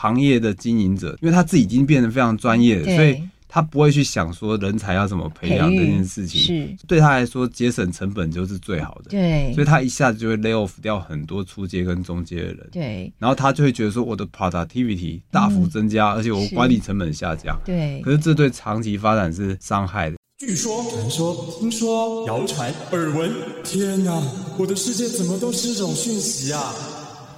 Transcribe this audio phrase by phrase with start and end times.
[0.00, 6.40] 行业的经营者，因为他自己已经变得非常专业了，所以他不会去想说人才要怎么培养这件事情。
[6.40, 9.10] 是对他来说，节省成本就是最好的。
[9.10, 12.68] 对，所以他一下子就会 lay off 掉很多初阶跟中阶的人。
[12.72, 17.60] 对，然后他就会觉得说，我的 productivity 大幅增加，嗯、而且我管理成本下降。
[17.66, 20.16] 对，可是这对长期发展是伤害的。
[20.38, 23.30] 据说、传说、听说、谣传、耳闻，
[23.62, 24.22] 天哪！
[24.56, 26.72] 我的世界怎么都是这种讯息啊？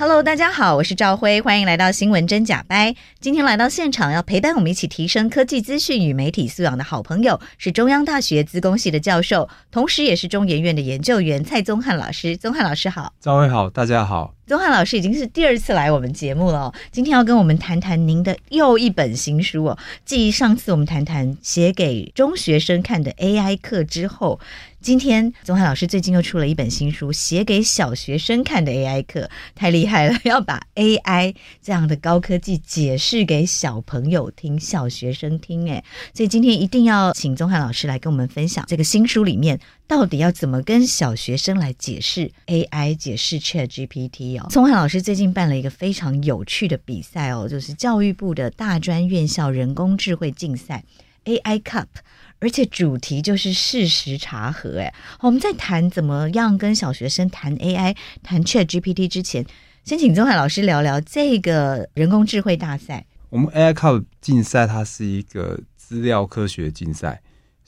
[0.00, 2.96] Hello，大家好，我是赵辉，欢迎来到新闻真假掰。
[3.20, 12.34] 今天来到现场要陪伴我们一起提升科技资讯与媒体素养的好朋友，是中央大学资工系的教授，同时也是中研院的研究员蔡宗翰老师。
[12.34, 14.32] 宗翰老师好，赵辉好，大家好。
[14.50, 19.78] 宗翰老师已经是第二次来我们节目了，今天要跟我们谈谈您的又一本新书哦。
[20.04, 24.40] 继上次我们谈谈写给中学生看的 AI 课之后，
[24.80, 30.18] 今天宗翰老师最近又出了一本新书，写给小学生看的 AI 课，太厉害了！
[30.24, 39.60] 要把 AI 这样的高科技解释给小朋友听、小学生听，哎，所以今天一定要请宗翰老师来跟我们分享这个新书里面
[39.90, 44.46] 到底要怎么跟小学生来解释 AI、解释 ChatGPT 哦。
[44.48, 50.84] 宗翰老师最近办了一个非常有趣的比赛哦，就是教育部的大专院校人工智慧竞赛
[51.24, 51.86] AI Cup，
[52.38, 54.78] 而且主题就是事实查核。
[54.78, 59.44] 哎，我们在谈怎么样跟小学生谈 AI、谈 ChatGPT 之前，
[59.82, 63.04] 先请宗海老师聊聊这个人工智慧大赛。
[63.30, 67.20] 我们 AI Cup 竞赛它是一个资料科学竞赛。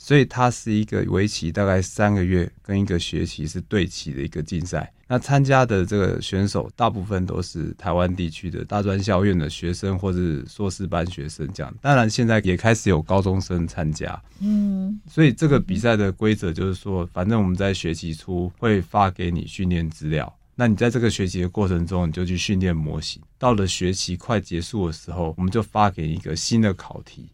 [0.02, 4.92] 所以它是一个为期大概三个月跟一个学期是对齐的一个竞赛。
[5.06, 11.72] 那参加的这个选手大部分都是台湾地区的大专校院的学生或是硕士班学生这样。
[11.80, 14.20] 当然现在也开始有高中生参加。
[14.40, 23.22] 嗯，所以这个比赛的规则就是说，反正我们在学期初会发给你训练资料，那你在这个学期的过程中，你就去训练模型。
[23.38, 27.28] 到了学期快结束的时候，我们就发给你一个新的考题。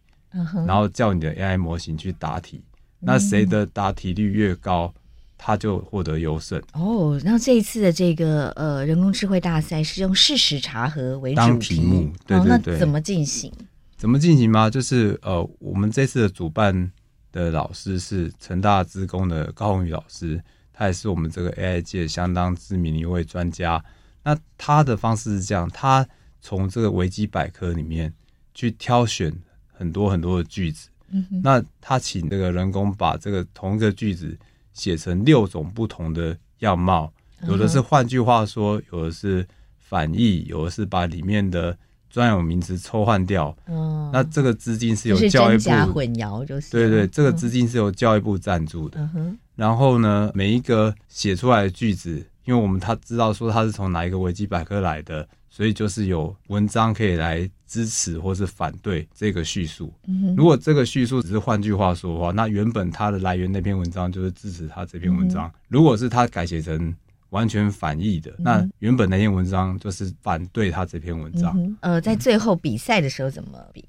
[0.67, 2.63] 然后叫你的 AI 模型去答题，
[3.01, 4.93] 那谁的答题率越高，
[5.39, 6.63] 他就获得优胜。
[6.75, 12.55] 哦，那这一次的这个呃人工智慧大赛是用事实查核为主题，当题目，对对对。
[12.57, 13.53] 哦，那怎么进行？
[13.97, 14.69] 怎么进行吗？
[14.69, 16.93] 就是呃，我们这次的主办
[17.33, 20.41] 的老师是成大资工的高宏宇老师，
[20.73, 23.83] 他也是我们这个 AI 界相当知名的一位专家。
[24.23, 26.07] 那他的方式是这样，他
[26.41, 28.13] 从这个维基百科里面
[28.53, 29.33] 去挑选。
[29.79, 34.37] 很多很多的句子，嗯、那他请这个人工把这个同一个句子
[34.73, 37.13] 写成六种不同的样貌，
[37.47, 39.47] 有的是换句话说，有的是
[39.79, 41.79] 反义，有的是把里面的
[42.11, 43.57] 专有名词抽换掉。
[43.69, 48.99] 嗯，那这个资金是由教育部混淆，就是对对，这个资金是由教育部赞助的。
[49.15, 49.39] 嗯。
[49.55, 55.29] 然后呢，每一个写出来的句子，因为我们他知道说他是从哪一个维基百科来的。
[55.51, 59.93] 所以就是有文章可以来支持或是反对这个叙述。
[60.07, 65.53] 嗯如果这个叙述只是换句话说的话，那原本它的来源那篇文章就是支持他这篇文章。
[65.69, 66.93] 如果是他改写成
[67.29, 71.77] 完全反义的，那原本那篇文章就是反对他这篇文章。
[71.81, 73.85] 呃，在最后比赛的时候怎么比？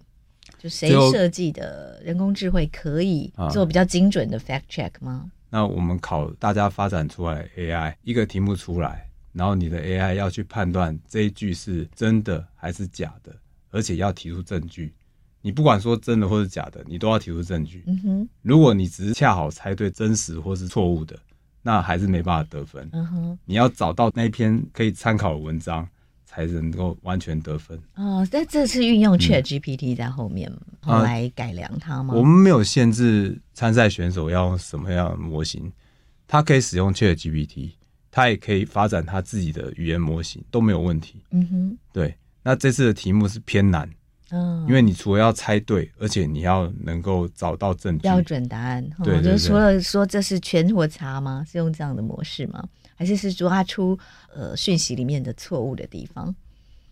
[0.58, 5.32] 就谁设计的人工智慧可以做比较精准的 fact check 吗？
[5.50, 9.06] 那我们考大家发展出来 AI 一个题目出来。
[9.32, 13.32] 然后你的 AI 要去判断这一句是真的还是假的，
[13.72, 14.94] 而且要提出证据。
[15.42, 17.84] 你不管说真的或是假的，你都要提出证据。
[17.88, 18.30] 嗯哼。
[18.42, 21.18] 如果你只是恰好猜对真实或是错误的，
[21.62, 22.90] 那还是没办法得分。
[22.92, 23.40] 嗯哼。
[23.46, 25.88] 你要找到那篇可以参考的文章，
[26.26, 27.80] 才能够完全得分。
[27.96, 32.14] 哦，那这次运用 ChatGPT 在后面，后来改良它吗？
[32.16, 35.72] 我们没有限制参赛选手要用什么样的模型，
[36.28, 37.72] 他可以使用 ChatGPT。
[38.12, 41.22] 他也可以发展他自己的语言模型，都没有问题。
[41.30, 42.14] 嗯哼，对。
[42.44, 43.90] 那这次的题目是偏难，
[44.32, 48.84] 嗯，因为你除了要猜对，而且你要能够找到证据、标准答案。
[49.04, 51.46] 对，对，对，就是除了说这是全或查吗？
[51.50, 52.64] 是用这样的模式吗？
[52.96, 53.98] 还是是抓出
[54.34, 56.34] 呃讯息里面的错误的地方？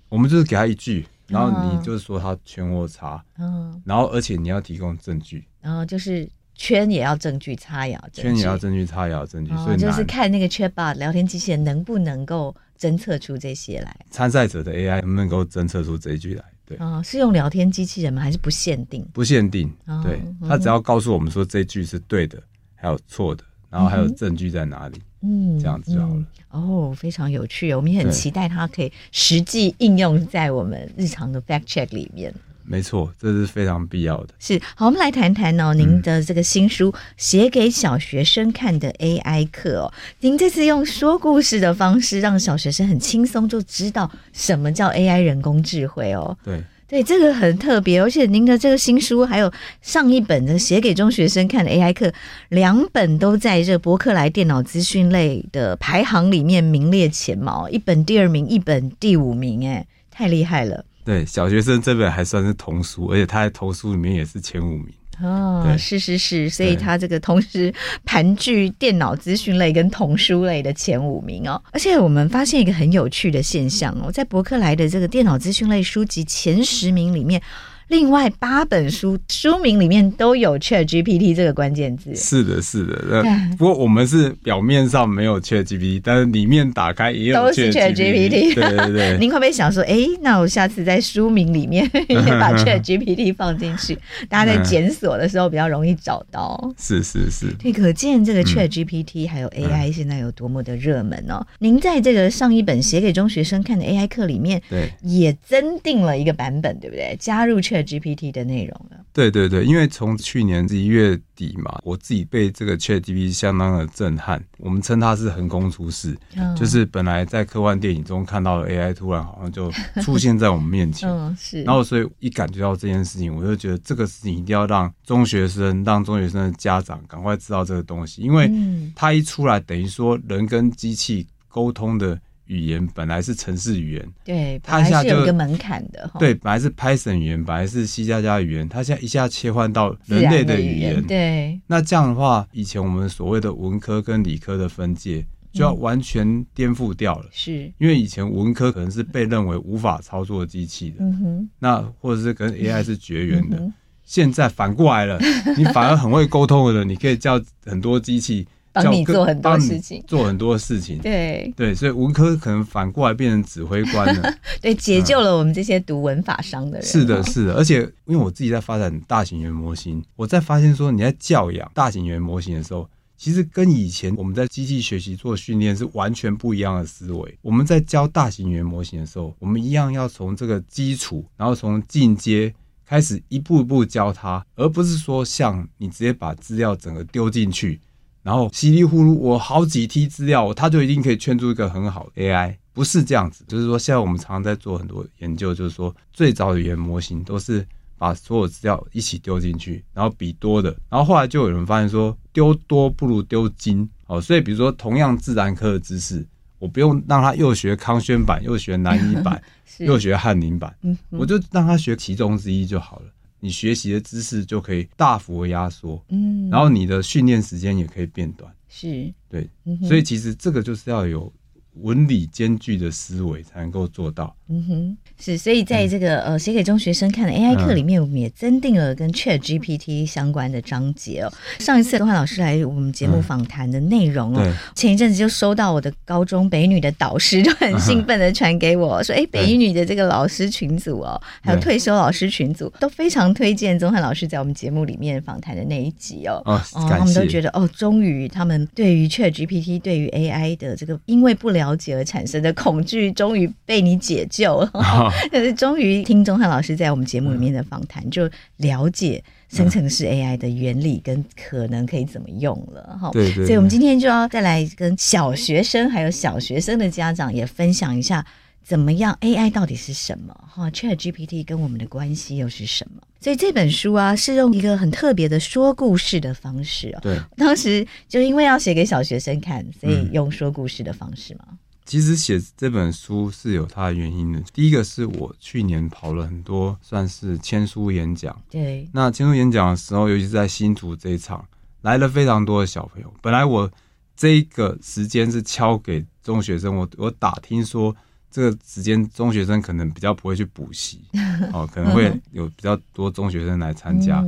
[0.09, 6.29] 我们就是给他一句，然后你就是说他圈或叉，嗯，然后而且你要提供证据，然后就是。
[6.57, 13.95] 圈也要证据，叉也要证据，圈也要证据，叉也要证据，哦、所以就是看那个 Chatbot 聊天机器人能不能够侦测出这些来。
[14.09, 16.43] 参赛者的 AI 能不能够侦测出这一句来？
[16.65, 18.21] 对，哦，是用聊天机器人吗？
[18.21, 19.05] 还是不限定？
[19.13, 19.71] 不限定，
[20.03, 20.19] 对，
[20.49, 22.41] 他只要告诉我们说这句是对的，
[22.75, 24.99] 还有错的，然后还有证据在哪里。
[25.21, 26.25] 嗯，这样子就好了。
[26.49, 32.33] 哦，非常有趣，我们也很期待它可以实际应用在我们日常的 fact check 里面。
[32.67, 34.33] 没错，这是非常必要的。
[34.39, 46.37] 是，好，我们来谈谈哦，您的这个新书写给小学生看的 AI 课哦，您这次用说故事的方式，让小学生很轻松就知道什么叫 AI 人工智慧哦。
[46.43, 46.61] 对。
[46.89, 52.13] 对，这个很特别，而且您的这个新书还有上一本的写给中学生看的 AI 课，
[52.47, 60.85] 两本都在这博客来电脑资讯类的排行里面名列前茅，一本第二名，一本第五名，哎，太厉害了。
[61.07, 64.87] 对，小学生这本还算是童书，而且他在童书里面也是前五名。
[65.23, 67.73] 哦，是是是，所以他这个同时
[68.03, 71.63] 盘踞电脑资讯类跟童书类的前五名哦。
[71.71, 77.41] 而且我们发现一个很有趣的现象哦，在博客来的这个电脑资讯类书籍前十名里面。
[77.87, 82.13] 另外八本书书名里面都有 Chat GPT 这个关键字。
[82.15, 83.23] 是的，是的。
[83.57, 88.53] 不过我们是表面上没有 Chat GPT，但是里面打开也有 Chat GPT。
[88.53, 89.17] 对对对。
[89.19, 93.97] 您会不会想说，哎、欸，那我下次在书名里面也把 Chat GPT 放进去，
[94.27, 96.73] 大家在检索的时候比较容易找到。
[96.77, 97.53] 是是是。
[97.57, 101.35] 对，可见这个 Chat GPT 还有 AI 现在有多么的热门哦。
[101.39, 107.15] 嗯、您在这个上一本写给中学生看的 AI 课里面，对，也增订了一个版本，对不对？
[107.19, 114.43] 加入 Chat GPT 的内容了，对对对，因为从去年十一月底嘛，我自己被这个 ChatGPT 相当的震撼。
[114.57, 119.71] 我们称它是横空出世，嗯、就是本来在科幻电影中看到的 AI，突然好像就
[120.01, 121.07] 出现在我们面前。
[121.11, 121.63] 嗯，是。
[121.63, 128.51] 然后所以一感觉到这件事情，我就觉得这个事情一定要让中学生、让中学生的家长赶快知道这个东西，因为
[128.95, 132.19] 它一出来，等于说人跟机器沟通的。
[132.47, 136.09] 语言本来是城市语言，对，它现在就有一个门槛的。
[136.19, 141.03] 对，本来是 Python 语言，本来是 C 加加语言，它现在一下切换到人类的语言。
[141.03, 147.25] 对，那这样的话，以前我们所谓的文科跟理科的分界就要完全颠覆掉了。
[147.31, 153.57] 是、嗯，因为以前文科可能是被认为无法操作机器的，嗯哼，那或者是跟 AI 是绝缘的。
[153.57, 153.73] 嗯、
[154.03, 155.19] 现在反过来了，
[155.57, 158.47] 你反而很会沟通的人，你可以叫很多机器。
[158.83, 166.87] 帮你做很多事情，做很多事情，对对，所以文科可能反过来变成指挥官了， 对，解救了我们这些读文法商的人。
[166.87, 177.37] 是的，是的，而且因为我自己在发展大型语言模型，我在发现说你在教养大型语言模型的时候，其实跟以前我们在机器学习做训练是完全不一样的思维。
[177.41, 182.53] 我们在教大型语言模型的时候，我们一样要从这个基础，然后从进阶
[182.85, 187.79] 开始一步一步教它，而不是说像你直接把资料整个丢进去。
[188.27, 193.45] 然后稀里糊涂，我好几 T 资料，它就一定可以圈出一个很好的 AI，不是这样子。
[193.47, 197.65] 就是说，现在我们常常在做很多研究，就是说，最早的语言模型都是
[197.97, 200.75] 把所有资料一起丢进去，然后比多的。
[200.89, 204.19] 然后后来就有人发现说，丢多不如丢精哦。
[204.19, 206.27] 所以，比如说，同样自然科的知识，
[206.59, 209.41] 我不用让他又学康轩版，又学南一版，
[209.79, 210.75] 又学翰林版，
[211.11, 213.05] 我就让他学其中之一就好了。
[213.39, 219.49] 你学习的知识就可以大幅的压缩，嗯，然后你的训练时间也可以变短，是，对，
[219.87, 221.31] 所以其实这个就是要有
[221.73, 224.97] 文理兼具的思维才能够做到，嗯哼。
[225.19, 231.33] 是，所以在这个呃写给中学生看的 AI 课里面，我们也增订了跟 Chat GPT 相关的章节哦。
[231.57, 246.39] 上一次东汉老师来我们节目访谈的内容哦，前一阵子就收到我的高中北女的导师就很兴奋的传给我说，哎，北一女的这个老师群组哦，还有退休老师群组都非常推荐宗汉老师在我们节目里面访谈的那一集哦。
[246.45, 254.71] 哦，他们都觉得哦，终于他们对于 Chat GPT 对于 AI 的这个因为不了解而产生的恐惧，终于被你解救了。
[255.31, 263.09] 可是终于听钟汉老师在我们节目里面的访谈，就了解生成式 AI 的原理跟可能可以怎么用了哈。
[263.11, 268.25] 对，所以我们今天就要再来跟小学生还有小学生的家长也分享一下，
[268.63, 273.01] 怎么样 AI 到底是什么哈？ChatGPT 跟我们的关系又是什么？
[273.19, 276.99] 所以这本书啊，是用一个很特别的说故事的方式哦。
[277.01, 281.45] 对，当时就因为要写给小学生看，所以用说故事的方式嘛。
[281.87, 284.41] 其实写这本书是有它的原因的。
[284.53, 288.85] 第一个是我去年跑了很多算是签书演讲，对。
[288.91, 291.43] 那签书演讲的时候，尤其是在新竹这一场，
[291.81, 293.11] 来了非常多的小朋友。
[293.21, 293.71] 本来我
[294.17, 297.95] 这个时间是敲给中学生，我我打听说
[298.29, 300.99] 这个时间中学生可能比较不会去补习，
[301.53, 304.21] 哦，可能会有比较多中学生来参加。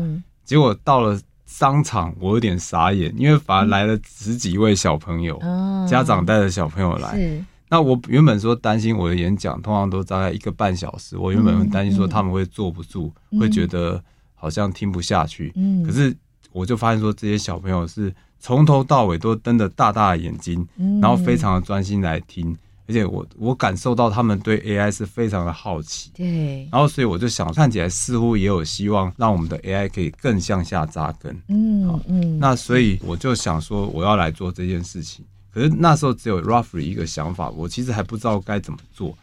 [0.46, 5.38] 结果到了商场，我有点傻眼，因为反而来了十几位小朋友，
[5.90, 7.44] 家长带着小朋友来。
[7.68, 14.02] 那我原本说担心我的演讲通常都大概一个半小时，我原本很担心说他们会坐不住，会觉得
[14.36, 15.52] 好像听不下去。
[15.84, 16.16] 可是
[16.52, 21.02] 我就发现说这些小朋友是从头到尾都瞪着大大的眼睛，嗯。
[21.02, 22.56] 然后非常的专心来听，
[22.90, 31.40] 而且我我感受到他们对 AI 是非常的好奇，对，然后所以我就想，看起来似乎也有希望让我们的 AI 可以更向下扎根。
[31.50, 35.24] 嗯嗯，那所以我就想说，我要来做这件事情。
[35.54, 39.16] 可是那时候只有 roughly 一个想法，我其实还不知道该怎么做。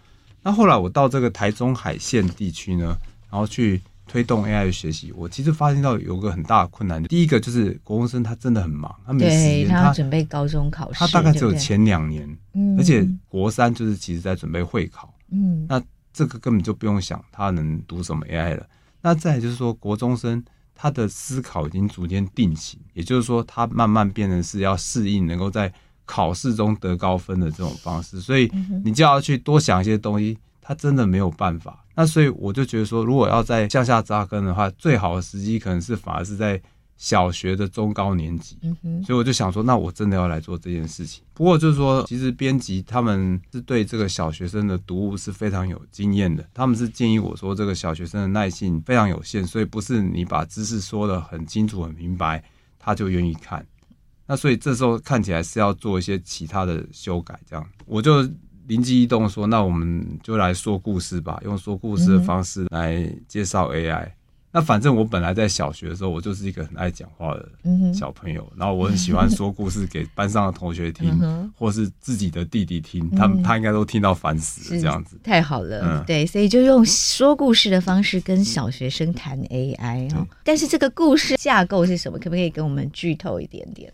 [0.43, 2.97] 那后来我到这个台中海线地区呢，
[3.29, 7.03] 然后去推动 AI 的学习，我其实发现到有个很大的困难。
[7.05, 15.83] 第一个就是国中生他真的很忙，他没时间，对他要准备高中考试，他大概只有前两年，嗯而且国三就是其实在准备会考，嗯那
[16.13, 18.67] 这个根本就不用想他能读什么 AI 了。
[19.03, 20.43] 那再来就是说，国中生
[20.75, 25.73] 他的思考已经逐渐定型，也就是说，他慢慢变成是要适应能够在
[26.05, 28.51] 考试中得高分的这种方式，所以
[28.85, 31.85] 你就要去多想一些东西，他真的没有办法。
[31.97, 36.61] 那所以我就觉得说，如果要在向下扎根的话，最好的时机可能是反而是在
[36.99, 38.59] 小学的中高年级。
[39.05, 41.25] 所以我就想说，那我真的要来做这件事情。
[41.33, 52.45] 不过就是说，其实编辑他们是对这个小学生的读物是非常有经验的，他们是建议我说，这个小学生的耐性非常有限，所以不是你把知识说的很清楚、很明白，
[52.79, 53.67] 他就愿意看。
[54.27, 58.29] 那所以这时候看起来是要做一些其他的修改，这样我就
[58.67, 64.11] 灵机一动说，那我们就来说故事吧，用说故事的方式来介绍 AI。
[64.53, 75.19] 那反正我本来在小学的时候，我就是一个很爱讲话的嗯哼小朋友，然后我很喜欢说故事给班上的同学听嗯，或是自己的弟弟听，他们他应该都听到烦死了这样子。
[75.23, 80.27] 太好了，嗯对，所以就用说故事的方式跟小学生谈 AI 哦。
[80.43, 82.19] 但是这个故事架构是什么？
[82.19, 83.93] 可不可以跟我们剧透一点点？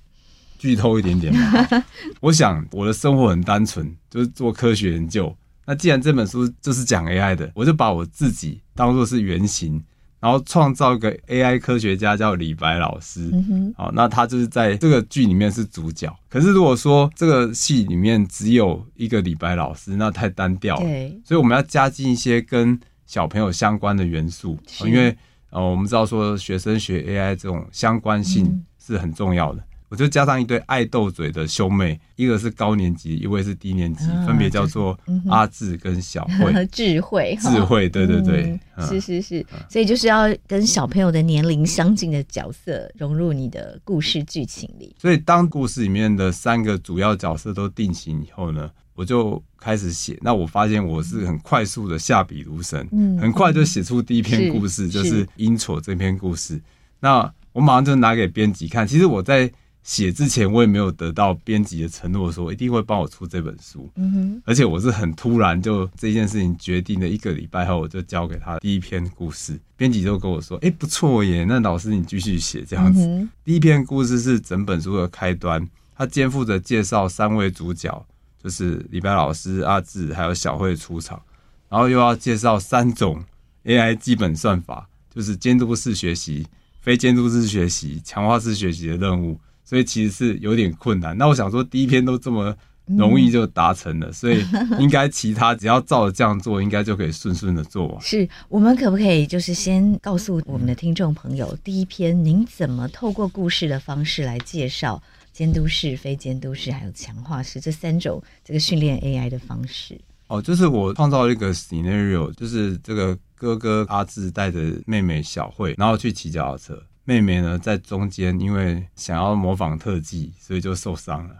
[0.63, 1.67] 剧透一点点嘛。
[2.23, 5.37] 我想我的生活很单纯，就是做科学研究。
[5.67, 9.83] 那既然这本书就是讲 AI 的，我就把我自己当做是原型，
[10.21, 13.29] 然后创造一个 AI 科学家叫李白老师。
[13.33, 16.17] 嗯哼，好，那他就是在这个剧里面是主角。
[16.29, 20.83] 可是如果说这个戏里面只有一个李白老师，那太单调了。
[20.83, 25.17] 对，所以我们要加进一些跟小朋友相关的元素，因为
[25.51, 29.63] 呃，我们知道说学生学 AI 这种相关性是很重要的。
[29.93, 36.51] 我就加上一对爱斗嘴的兄妹，一个是高年级，一位是低年级，啊分别叫做阿智跟小慧。
[36.73, 38.59] 智慧， 智慧，对对对，
[38.89, 44.97] 是是是，所以就是要跟小朋友的年龄相近的角色融入你的故事剧情里。
[44.99, 50.19] 所以当故事里面的三个主要角色都定型以后呢，我就开始写。
[50.23, 56.59] 那我发现我是很快速的下笔如神，嗯很快就写出第一篇故事，是就是是 intro 这篇故事。
[56.99, 58.87] 那我马上就拿给编辑看。
[58.89, 63.91] 其实我在写之前，我也没有得到编辑的承诺，说一定会帮我出这本书。
[63.97, 69.59] 嗯哼，而且我是很突然就这件事情决定了一个礼拜后，我就交给他第一篇故事。
[69.77, 73.05] 编辑就跟我说：“哎、不错耶，那老师你继续写这样子。
[73.05, 78.07] 嗯第一篇故事是整本书的开端，它肩负着介绍三位主角，
[78.41, 81.21] 就是李白老师、阿智还有小慧出场，
[81.69, 83.21] 然后又要介绍三种
[83.65, 86.47] AI 基本算法，就是监督式学习、
[86.81, 89.41] 非监督式学习、强化式学习的任务，
[89.73, 91.17] 所以其实是有点困难。
[91.17, 94.45] 那我想说，第一篇都这么容易就达成了，所以
[94.79, 97.99] 应该其他只要照着这样做，应该就可以顺顺的做完。
[98.05, 105.03] 是我们可不可以就是先告诉我们的听众朋友，第一篇您怎么透过故事的方式来介绍
[105.33, 109.99] 监督式、非监督式还有强化式这三种这个训练 AI 的方式？
[110.27, 116.83] 哦，就是我创造了一个 scenario，就是这个哥哥阿志带着妹妹小慧，然后去骑脚踏车。
[117.05, 121.35] 妹妹呢在中间，因为想要模仿特技，所以就受伤了。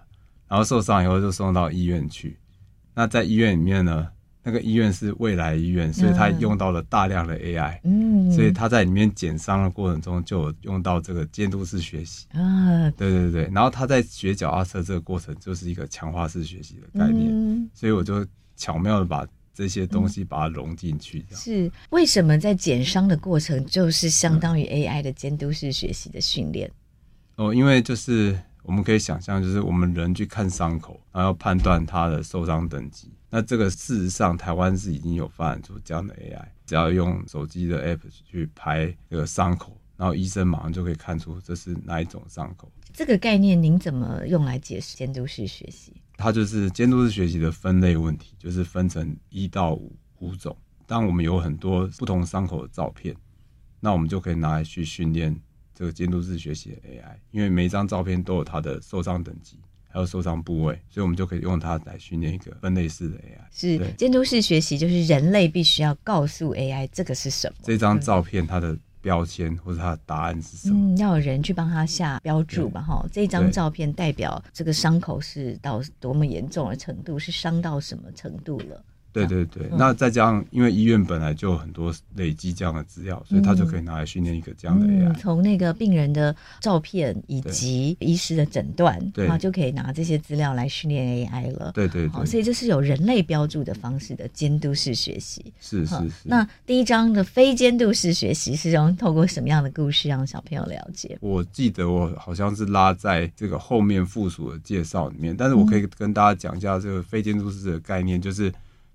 [0.49, 2.37] 然后受伤以后就送到医院去。
[2.95, 4.07] 那在医院里面呢，
[4.43, 12.27] 那个医院是未来医院，所以他用到了大量的 AI，嗯，所以他在里面减伤的过程中就有用到这个监督式学习。
[12.33, 18.27] 啊，对对对，然后他在学脚踏车这个过程就是一个强化式学习的概念，嗯所以我就
[18.57, 21.25] 巧妙的把这些东西把它融进去。
[21.31, 26.71] 是为什么在减伤的过程就是相当于 AI 的监督式学习的训练？
[27.37, 33.11] 哦，因为就是我们可以想象，就是我们人去看伤口，然后要判断它的受伤等级。
[33.31, 42.71] 那这个事实上，台湾是已经有发展出这样的 AI，只要用手机的 App 去拍这个伤口，然后医生马上就可以看出这是哪一种伤口。
[42.93, 45.95] 这个概念您怎么用来解释监督式学习？
[46.23, 50.57] 它就是监督式学习的分类问题，就是分成一到五五种。
[50.87, 53.13] 当我们有很多不同伤口的照片，
[53.81, 55.37] 那我们就可以拿来去训练
[55.75, 63.41] 这个监督式学习的 AI，因为每一张照片都有它的受伤等级，还有受伤部位，所以我们就可以用它来训练一个分类式的 AI。
[63.51, 67.57] 是监督式学习，就是人类必须要告诉 AI 这个是什么。
[67.65, 70.95] 这张照片它的标签或者他的答案是什么。
[70.95, 78.83] 嗯，要有人去帮他下标注吧，哈，这张照片代表这个伤口是到多么严重的程度，是伤到什么程度了？
[79.13, 85.15] 对对对，嗯、那再加上，因为医院本来就有很多累积这样的资料，所以他就可以拿来训练一个这样的 AI。
[85.19, 91.73] 从、嗯、那个病人的照片以及医师的诊断，然后就可以拿这些资料来训练 AI 了。
[91.73, 95.53] 对对对，所以这是有人类标注的方式的监督式学习。
[95.61, 96.13] 是是是。
[96.25, 101.19] 那第一章的非监督式学习是用透过什么样的故事让小朋友了解？
[101.21, 108.51] 我记得我好像是拉在这个后面附属的介绍里面，但是我可以跟大家讲一下这个非监督式的概念，就是。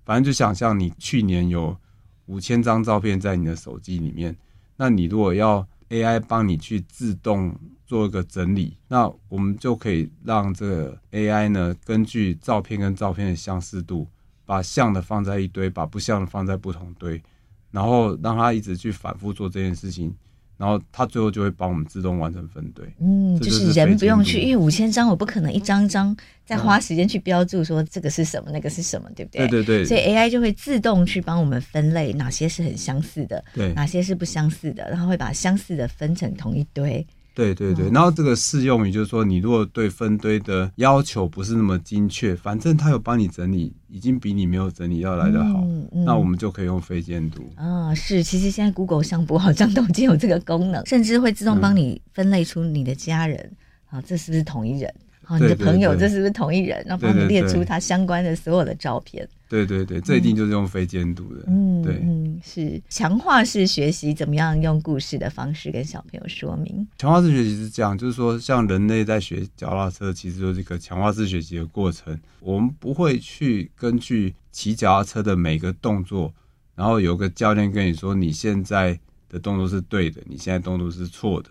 [0.08, 1.76] 反正就想象你去年有
[2.24, 4.34] 五千张照片在你的手机里面，
[4.74, 14.08] 那你如果要 AI 帮你去自动做一个整理，那我们就可以让这个 AI 呢，根据照片跟照片的相似度，
[14.46, 17.22] 把像的放在一堆，把不像的放在不同堆，
[17.70, 20.16] 然后让它一直去反复做这件事情。
[20.58, 29.46] 然后它最后就会帮我们自动完成分队，嗯，就是人不用去，因为五千张我不可能一张张再花时间去标注说这个是什么，那个是什么，对不对？
[29.46, 29.84] 对对对。
[29.84, 37.06] 所以 AI 就会自动去帮我们分类哪些是很相似的，对，哪些是不相似的，然后会把相似的分成同一堆。
[37.38, 47.48] 对对对，然后这个适用于就是说，你如果对分堆的要求不是那么精确，反正他有帮你整理，已经比你没有整理要来得好，嗯嗯、那我们就可以用非监督。
[47.54, 53.52] 啊，是，其实现在 Google 相簿好像都已经有这个功能， 甚至会自动帮你分类出你的家人，
[53.88, 54.92] 啊，这是不是同一人？
[55.22, 56.82] 啊，你的朋友这是不是同一人？
[56.86, 59.28] 然后帮你列出他相关的所有的照片。
[59.48, 61.44] 对对对，这一定就是用非监督的。
[61.46, 62.02] 嗯，对，
[62.38, 66.86] 嗯，是强化式学习，怎么样用故事的方式跟小朋友说明？
[66.98, 72.18] 强化式学习是这样，就是说，像人类在学脚踏车，其实就是一个强化式学习的过程。
[72.40, 76.32] 我们不会去根据骑脚踏车的每个动作，
[76.74, 81.50] 然后有个教练跟你说，你现在的动作是对的，你现在动作是错的。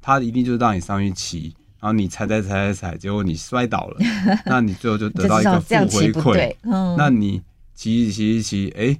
[0.00, 1.54] 他一定就是让你上去骑。
[1.80, 3.98] 然后你踩踩踩踩踩，结果你摔倒了，
[4.46, 6.56] 那你最后就得到一个负回馈。
[6.62, 7.40] 嗯，那你
[7.72, 8.98] 骑骑骑，哎，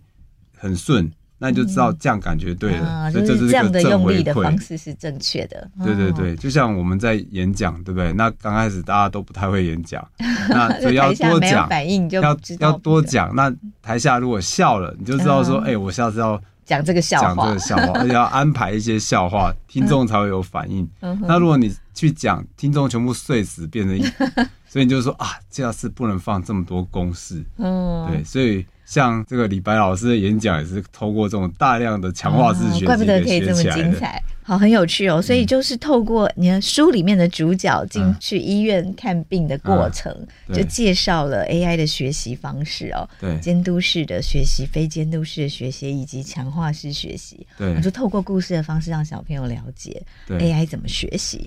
[0.56, 3.10] 很顺，那你就知道这样感觉对了。
[3.10, 5.70] 所以这是这样的用力的方式是正确的。
[5.84, 8.12] 对对对，就像我们在演讲，对不对？
[8.12, 10.06] 那刚开始大家都不太会演讲，
[10.50, 13.34] 那所以要多讲，反应就要要多讲。
[13.34, 16.40] 那台下如果笑了，你就知道说，哎，我下次要。
[16.68, 20.86] 讲这个笑话，讲这个笑话，而且要安排一些笑话，听众才会有反应。
[21.00, 24.02] 嗯、那如果你去讲，听众全部碎死，变成一，
[24.68, 27.42] 所以你就说啊，这次不能放这么多公式。
[27.56, 34.22] 嗯，对，所以像这个李白老师的演讲也是透过这种大量的强化式学习，怪不得可以这么精彩。
[34.42, 35.20] 好，很有趣哦。
[35.20, 40.10] 所以就是透过你的书里面的主角进去医院看病的过程，
[40.46, 43.06] 嗯、就介绍了 AI 的学习方式哦。
[43.20, 47.46] 对，监督式的学习、非监督式的学习以及强化式学习。
[47.58, 51.46] 对，就透过故事的方式让小朋友了解 AI 怎么学习。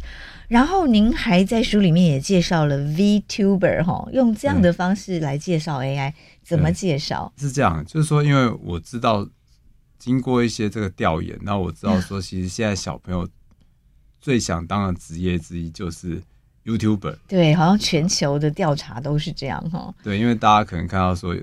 [0.52, 6.12] 然后您还在书里面也介绍了 VTuber 哈，用这样的方式来介绍 AI，
[6.44, 7.32] 怎么介绍？
[7.38, 9.26] 是这样，就是说，因为我知道。
[9.98, 13.30] 经过一些这个调研，那我知道说， 其实现在小朋友
[14.20, 16.20] 最想当的职业之一就是
[16.66, 17.18] YouTuber。
[17.28, 19.94] 对，好像全球的调查都是这样哈。
[20.04, 21.38] 对，因为大家可能看到说，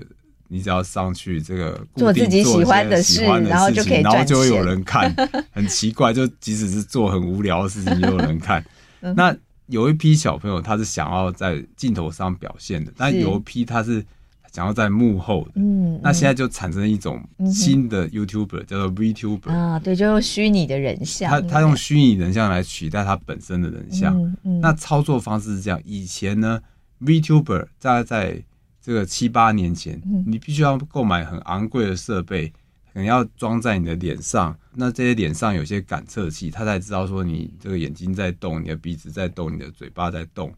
[0.49, 5.09] 你只要上去这个做自己喜欢的事，然后就可以，然后就会有人看。
[5.51, 8.61] 很奇怪，就即使是做很无聊的事情，也有人看。
[9.01, 9.35] 那
[9.67, 14.05] 有一批小朋友，他是想要在镜头上表现的，但有一批他是。
[14.51, 26.59] 想要在幕后的，嗯，嗯，那现在就产生一种新的 YouTuber，、嗯、叫做 VTuber 啊，对，就用虚拟的人像，他他用虚拟人像来取代他本身的人像，嗯嗯、那操作方式是这样，以前呢
[27.01, 28.43] ，VTuber 大概在
[28.81, 32.51] 这个七八年前，嗯、你必须要购买很昂贵的设备，
[32.99, 40.53] 可能要装在你的脸上，那这些脸上有些感测器，它才知道说你这个眼睛在动，你的鼻子在动，你的嘴巴在动。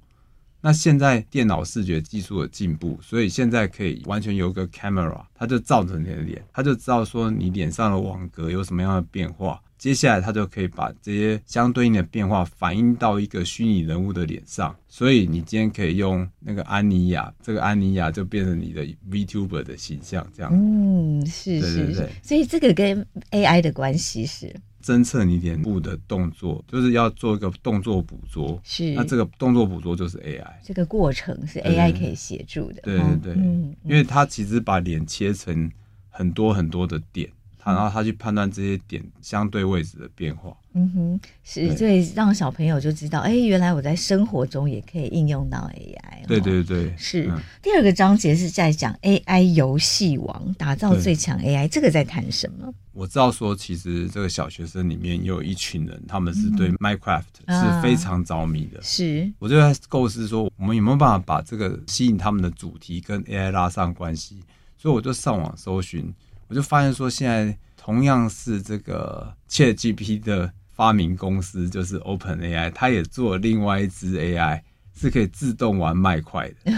[0.60, 9.62] 那现在电脑视觉技术的进步，所以现在可以完全有个 camera，它就照着你的脸，它就知道说你脸上的网格有什么样的变化。
[9.82, 14.76] 接下来他就可以把这些相对应的变化反映到一个虚拟人物的脸上。
[14.88, 20.52] 所以你今天可以用那个安妮亚，这个安妮亚就变成你的 VTuber 的形象，这样。
[20.54, 21.76] 嗯，是是是。
[21.78, 22.10] 对对对。
[22.22, 24.56] 所以这个跟 AI 的关系是。
[24.84, 28.62] 侦测你脸部的动作，就是要做一个动作捕捉。
[28.64, 30.46] 是，那这个动作捕捉就是 AI。
[30.64, 32.82] 这个过程是 AI 可以协助的。
[32.84, 35.72] 对对对，嗯、因为它其实把脸切成
[36.10, 37.28] 很多很多的点，
[37.64, 40.56] 他然后他去判断这些点相对位置的变化。
[40.74, 46.26] 嗯哼，是，所以让小朋友就知道，哎，原来我在生活中也可以应用到 AI。
[46.28, 47.30] 对对对，是。
[47.62, 52.74] 第二个章节是在讲 AI 游戏王，打造最强 AI，这个在谈什么？
[52.94, 58.82] 我知道说，其实这个小学生里面有一群人，他们是对 Minecraft 是非常着迷的。
[58.82, 64.40] 是，我就在构思说，我们有没有办法把这个吸引他们的主题跟 AI 拉上关系？
[64.78, 66.14] 所以我就上网搜寻，
[66.52, 70.52] 我就发现说，现在同样是这个 ChatGPT 的。
[70.74, 74.60] 发明公司就是 OpenAI，它也做另外一支 AI，
[75.00, 76.74] 是可以自动玩麦块的，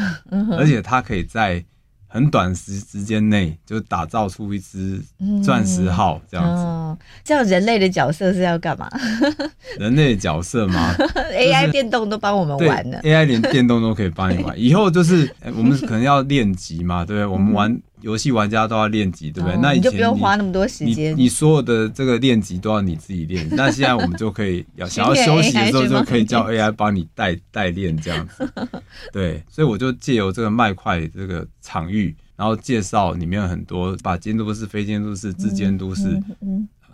[0.57, 1.63] 而且它可以在
[2.07, 5.01] 很短时时间内就打造出一只
[5.41, 6.63] 钻石号这样子。
[6.63, 8.89] 哦，这样人类的角色是要干嘛？
[9.79, 10.93] 人类的角色吗？
[11.31, 14.59] AI 电动都帮我们玩了，AI 连电动都可以帮你玩。
[14.59, 17.25] 以后就是 我们可能要练级嘛，对不对？
[17.25, 17.81] 我们玩。
[18.03, 19.55] 游戏玩家都要练级，对不对？
[19.55, 21.17] 哦、那你就不用花那么多时间。
[21.17, 23.47] 你所有的这个练级都要你自己练。
[23.55, 28.47] 那现在我们就可以要想要休息的时候，就可以叫 AI 帮你代代练这样子。
[29.11, 36.21] 对，所以我就借由这个麦块这个场域，然后介绍里面有很多把监督室、非监督室、自监督式。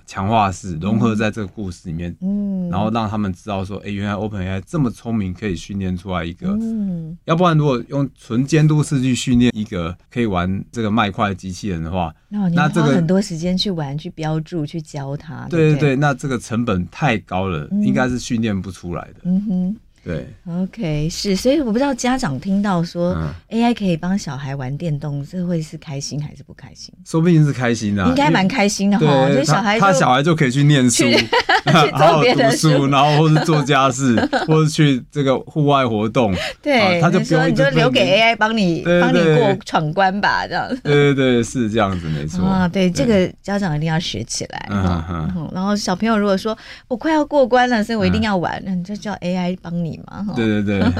[0.09, 19.75] 强化式融合在这个故事里面，嗯，然后让他们知道说，哎、欸，原来 OpenAI 这么聪明，可以训练出来一个，嗯，要不然如果用纯监督式去训练一个可以玩这个麦块的机器人的话，哦、那这个很多时间去玩、去标注、去教它，对对对，对，那这个成本太高了，嗯、应该是训练不出来的，嗯哼。
[20.03, 23.15] 对，OK，是，所以我不知道家长听到说
[23.49, 26.93] AI 可以帮小孩玩电动，这会是开心还是不开心？
[27.05, 29.05] 说不定是开心的，应该蛮开心的哈。
[29.29, 31.27] 所以小孩他小孩就可以去念书，去
[31.97, 34.15] 做别的书，然后或是做家事，
[34.47, 36.33] 或是去这个户外活动。
[36.61, 40.67] 对，他就不用你就留给 AI 帮你帮你过闯关吧，这样。
[40.83, 42.45] 对对对，是这样子，没错。
[42.45, 44.67] 啊，对，这个家长一定要学起来。
[44.69, 46.57] 嗯，然后小朋友如果说
[46.87, 49.88] 我快要过关了，所以我一定要玩，那你就叫 AI 帮你。
[50.05, 50.91] 嘛，对对对，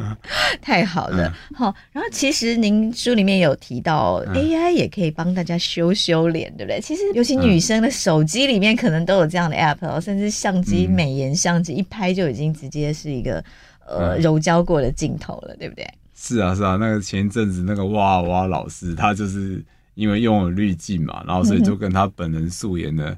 [0.60, 1.32] 太好了。
[1.54, 6.80] 好，然后其实您书里面有提到，AI 也可以帮大家修修脸，对不对？
[6.80, 13.42] 其实尤其女生的手机里面可能都有这样的 app，甚至相机美颜相机一拍就已经直接是一个
[13.88, 15.88] 呃柔焦过的镜头了，对不对？
[16.14, 19.62] 是啊是啊，那个前一阵子那个哇哇老师，他就是
[19.94, 23.16] 因为用了滤镜嘛，然后所以就跟他本人素颜的。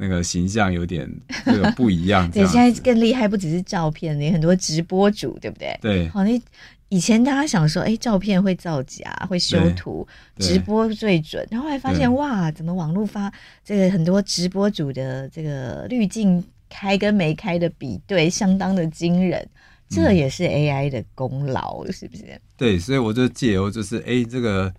[0.00, 1.06] 那个形象有点
[1.44, 2.28] 这个不一样。
[2.30, 5.78] 对，现在更厉害，不只是照片，你很多直播主，对不对？
[5.82, 6.08] 对。
[6.08, 6.40] 好，那
[6.88, 10.08] 以前大家想说，哎，照片会造假，会修图，
[10.38, 11.46] 直播最准。
[11.50, 13.30] 然后还发现，哇，怎么网络发
[13.62, 19.46] 这个很多直播主的这个滤镜开跟没开的比对，相当的惊人。
[19.90, 22.24] 这也是 AI 的功劳，是不是？
[22.56, 24.72] 对，所以我就借由就是，哎，这个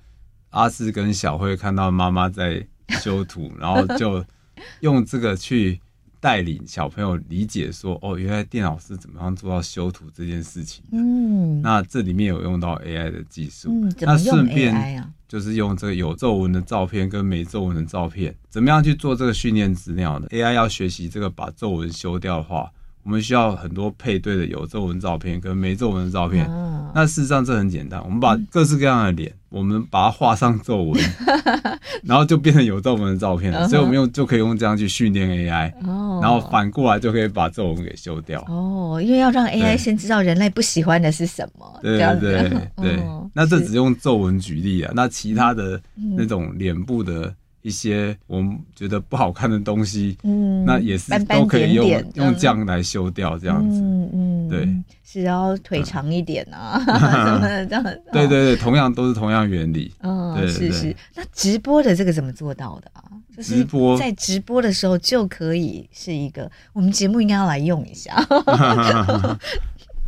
[0.50, 2.66] 阿四跟小慧看到妈妈在
[3.02, 4.26] 修图， 然后就。
[4.82, 5.80] 用这个去
[6.20, 10.98] 带领小朋友理解说，哦，原来电脑是怎么样做到修图这件事情的。
[10.98, 13.74] 嗯，那这里面有用到 AI 的技术。
[14.00, 22.72] 那顺便就是用这个有皱纹的照片跟没皱纹的照片，怎么样去做这个训练资料呢？AI 要学习这个把皱纹修掉的话。
[23.04, 26.46] 我们需要很多配对的有皱纹照片跟没皱纹的照片。
[26.46, 31.02] 哦、那事实上这很简单，我们把各式各样的脸，嗯、我们把它画上皱纹，
[32.04, 33.66] 然后就变成有皱纹的照片了。
[33.66, 38.42] 嗯、所以我们用就可以用这样去训练 AI，哦、然后反过来就可以把皱纹给修掉。
[38.48, 41.80] 哦，因为要让 AI 先知道人类不喜欢的是什么。
[41.82, 45.82] 对对对对，哦、那这只用皱纹举例啊，那其他的
[46.16, 47.34] 那种脸部的。
[47.62, 54.68] 一些我们觉得不好看的东西，嗯，那也是都可以用用这样来修掉，这样子，嗯嗯，对，
[55.04, 60.96] 是要腿长一点啊， 什么的这样， 对对对，同样都是同样原理，哦，是是。
[61.16, 63.04] 那直播的这个怎么做到的啊？
[63.36, 63.66] 就是
[63.98, 68.14] 在直播的时候就可以是一个，我们节目应该要来用一下。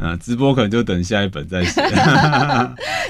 [0.03, 1.81] 嗯，直播可能就等下一本再写，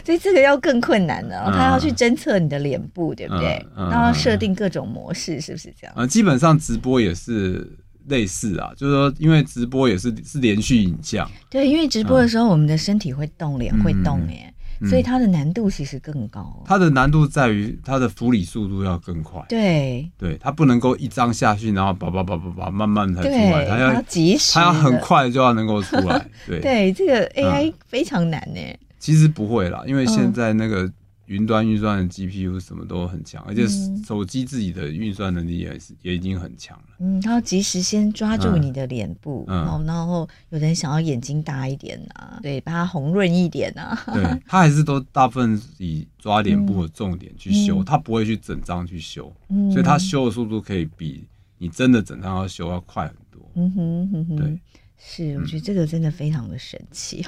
[0.05, 1.51] 所 以这个要更困难了。
[1.51, 3.65] 他要去侦测你的脸部，对不对？
[3.75, 5.95] 然后要设定各种模式，是不是这样？
[5.97, 7.67] 啊，基本上直播也是
[8.09, 11.27] 类似啊，就是说，因为直播也是是连续影像。
[11.49, 14.52] 对，因为直播的时候，我们的身体会动，脸会动，耶。
[14.89, 16.63] 所以它的难度其实更高。
[16.65, 19.43] 它的难度在于它的处理速度要更快。
[19.47, 26.27] 对，对，它不能够一张下去，然后叭叭叭叭叭慢慢才出来，它要及时，它要很快就要能够出来。
[26.47, 28.59] 对， 对，这个 AI 非常难呢。
[28.99, 30.89] 其实不会啦，因为现在那个
[31.27, 33.65] 云端运算的 GPU 什么都很强，而且
[34.05, 36.95] 手机自己的运算能力也是也已经很强了。
[36.99, 39.63] 嗯，它要及时先抓住你的脸部，嗯。
[39.65, 43.97] 哦，然后有人想要眼睛大一点啊，对，把它红润一点啊。
[44.13, 47.85] 对， 它还是都大部分以抓脸部的重点去修，嗯。
[47.85, 49.71] 它不会去整张去修，嗯。
[49.71, 51.23] 所以它修的速度可以比
[51.57, 53.41] 你真的整张要修要快很多。
[53.55, 54.59] 嗯哼，对，
[55.05, 57.21] 是，我觉得这个真的非常的神奇。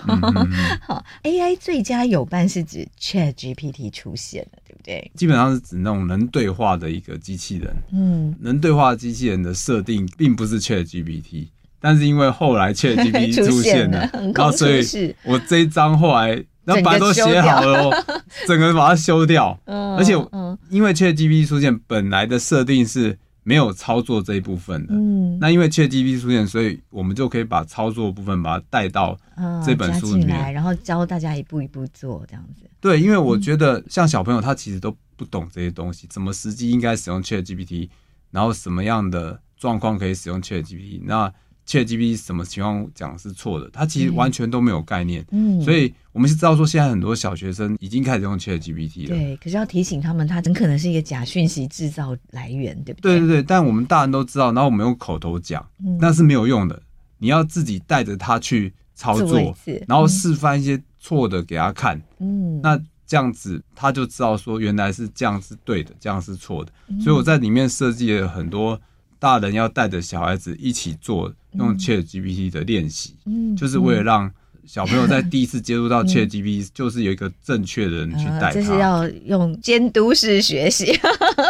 [0.81, 5.11] 好，AI 最佳友伴是指 ChatGPT 出现了，对不对？
[5.15, 7.75] 基本上是指那种能对话的一个机器人。
[7.91, 18.05] 嗯，能对话的机器人的设定并不是 ChatGPT，但是因为后来 ChatGPT 出现了，横然空后所以我这一章后来那本来都写好了哦，
[18.47, 19.55] 整个把它修掉。
[19.65, 24.93] 嗯而且嗯因为 ChatGPT 出现，本来的设定是没有操作这一部分的。
[24.95, 30.53] 嗯，那因为 ChatGPT 出现，所以我们就可以把操作部分把它带到嗯这本书里加进来，面。
[30.55, 32.67] 然后教大家一步一步做这样子。
[32.81, 37.88] 对，因为我觉得像小朋友他其实都不懂这些东西，怎么实际应该使用 ChatGPT，
[38.31, 41.31] 然后什么样的状况可以使用 ChatGPT，那
[41.67, 45.25] ChatGPT 什么情况讲是错的，他其实完全都没有概念。
[45.32, 49.15] 嗯，所以我们是知道说，现在很多小学生已经开始用 ChatGPT 了。
[49.15, 53.19] 对，可是要提醒他们，它很可能是一个假讯息制造来源，对不对？
[53.19, 56.82] 对对对，但我们大人都知道，然后我们用口头讲，嗯那是没有用的。
[57.17, 59.56] 你要自己带着他去操作，
[59.88, 61.99] 然后示范一些错的给他看。
[62.19, 66.71] 嗯，那这样子他就知道说原来是这样是对的，这样是错的。
[66.89, 68.80] 嗯所以我在里面设计了很多
[69.17, 74.31] 大人要带着小孩子一起做用 ChatGPT 的练习，嗯就是为了让
[74.65, 78.79] 小朋友在第一次接触到 ChatGPT，就是有一个正确的人去带啊，这是。
[78.79, 80.85] 要用监督式学习，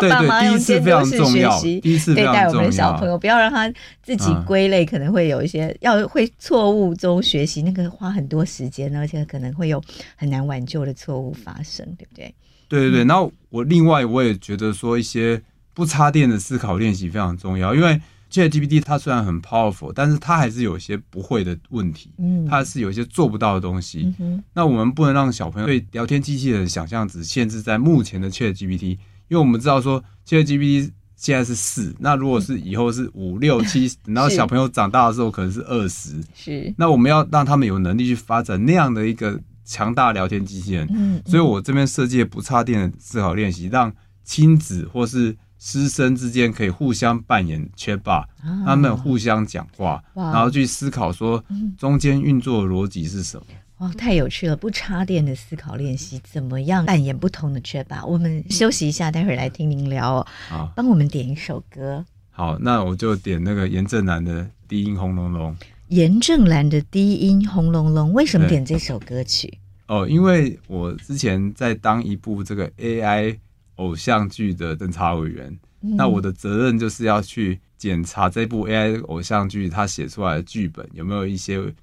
[0.01, 3.71] 对 爸妈对，第用一次非常监督式重要，第一次非对待我们的小朋友，不要让他
[4.03, 9.81] 自己归类，可能会有一些要会错误中学习，那个花很多时间，而且可能会有
[10.17, 12.33] 很难挽救的错误发生，对不对？
[12.67, 15.41] 对对对，然后我另外我也觉得说一些
[15.73, 24.13] 不插电的思考练习非常重要，因为 ChatGPT 它虽然很 powerful，但是它还是有一些不会的问题，嗯，它是有一些做不到的东西。
[24.19, 40.85] 嗯，那我们不能让小朋友对聊天机器人的想象只限制在目前的 ChatGPT，因为我们知道说 ChatGPT 现在是四，那如果是以后是五六七， 然后小朋友长大的时候可能是二十，是，那我们要让他们有能力去发展那样的一个强大聊天机器人。
[40.91, 43.91] 嗯，所以我这边设计的不插电的思考练习，让
[44.25, 51.43] 亲子或是师生之间可以互相扮演 chatbot，啊他们互相讲话，然后去思考说
[51.77, 53.45] 中间运作的逻辑是什么。
[53.77, 54.55] 哦，太有趣了！
[54.55, 58.05] 不插电的思考练习，怎么样扮演不同的 chatbot？
[58.05, 60.27] 我们休息一下，待会儿来听您聊哦。
[60.47, 65.53] 好，帮我们点一首歌，好，那我就点那个严正南的低音轰隆隆。
[65.89, 68.13] 严正岚的低音轰隆隆。
[68.13, 69.59] 为什么对点这首歌曲？
[69.87, 73.37] 哦，因为我之前在当一部这个 AI
[73.75, 75.95] 偶像剧的侦查委员，嗯。
[75.95, 81.73] 那我的责任就是要去检查这部 AI 偶像剧它写出来的剧本有没有一些违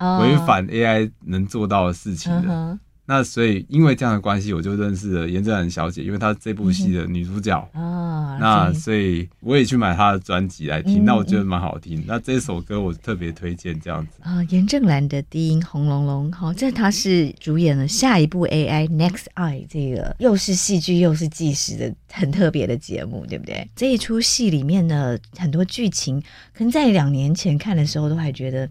[0.47, 2.79] 反 AI 能做到的事情的。
[3.05, 7.59] 那所以因为这样的关系，我就认识了严正岚小姐，因为她是这部戏的女主角。
[7.73, 12.03] 啊，那所以我也去买她的专辑来听，嗯那我觉得蛮好听。
[12.07, 14.13] 那这首歌我特别推荐这样子。
[14.23, 23.69] 啊，严正岚的低音轰隆隆，好，这她是主演了下一部 AI Next Eye 这个又是戏剧又是纪实的很特别的节目，对不对？
[23.75, 26.23] 这一出戏里面的很多剧情，
[26.57, 28.71] 可能在两年前看的时候都还觉得。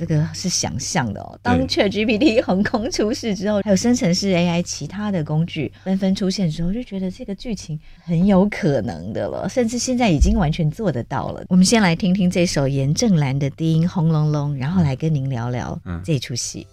[0.00, 1.38] 这个是想象的哦。
[1.42, 11.44] 当 ChatGPT 横空出世之后，还有生成式 AI 其他的工具纷纷出现之后，就觉得这个剧情很有可能的了，甚至现在已经完全做得到了。
[11.50, 16.66] 我们先来听听这首严正兰的低音轰隆隆，然后来跟您聊聊嗯这出戏。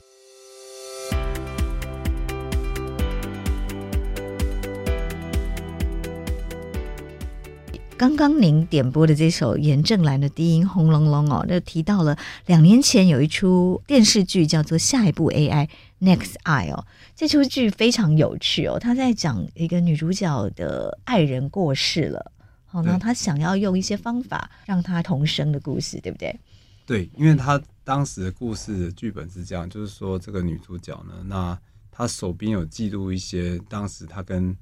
[7.97, 15.67] 刚刚您点播的这首严正兰的低音轰隆隆哦，那提到了两年前有一出电视剧叫做《下一部 AI
[15.99, 22.31] Next Eye》哦，这出剧非常有趣哦，他在讲一个女主角的爱人过世了，
[22.67, 26.39] 好，然后她想要用一些方法让她重生的故事，对不对？
[26.85, 31.59] 对，因为他当时的故事的剧本是这样，就是说这个女主角呢，那
[31.91, 34.55] 她手边有记录一些当时她跟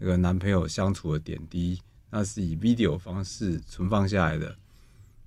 [0.00, 1.78] 这个男朋友相处的点滴，
[2.10, 4.56] 那是以 video 方式存放下来的。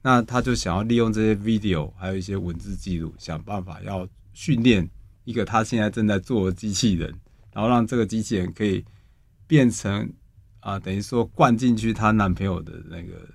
[0.02, 4.89] 那她就想要利用这些 video，还有一些文字记录，想办法要训练
[5.24, 7.13] 一个她现在正在做的机器人，
[7.54, 8.86] 然后让这个机器人可以
[9.48, 10.12] 变成
[10.60, 13.28] 啊、等于说灌进去她男朋友的那个。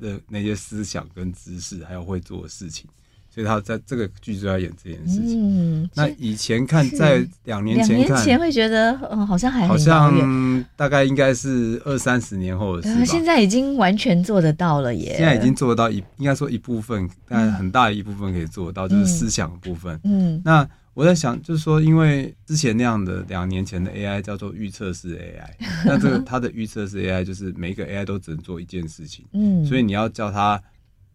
[0.00, 2.90] 的那些思想跟知识，还有会做的事情，
[3.34, 5.82] 所以他在这个剧就要演这件事情。
[5.82, 13.00] 嗯，那以前看，在两年前看，两年前会觉得，嗯，好像还好像大概应该是二三十年后的事吧。
[13.00, 15.14] 呃，现在已经完全做得到了耶！
[15.16, 19.98] 现在已经做得到一，应该说一部分，但很大一部分可以做得到，嗯，就是思想的部分。
[20.04, 29.24] 嗯，那我在想，就是说，因为之前那样的两年前的 AI 叫做预测式 AI， 那这个它的预测式 AI 就是每一个 AI 都只能做一件事情。
[29.32, 30.62] 嗯，所以你要叫它。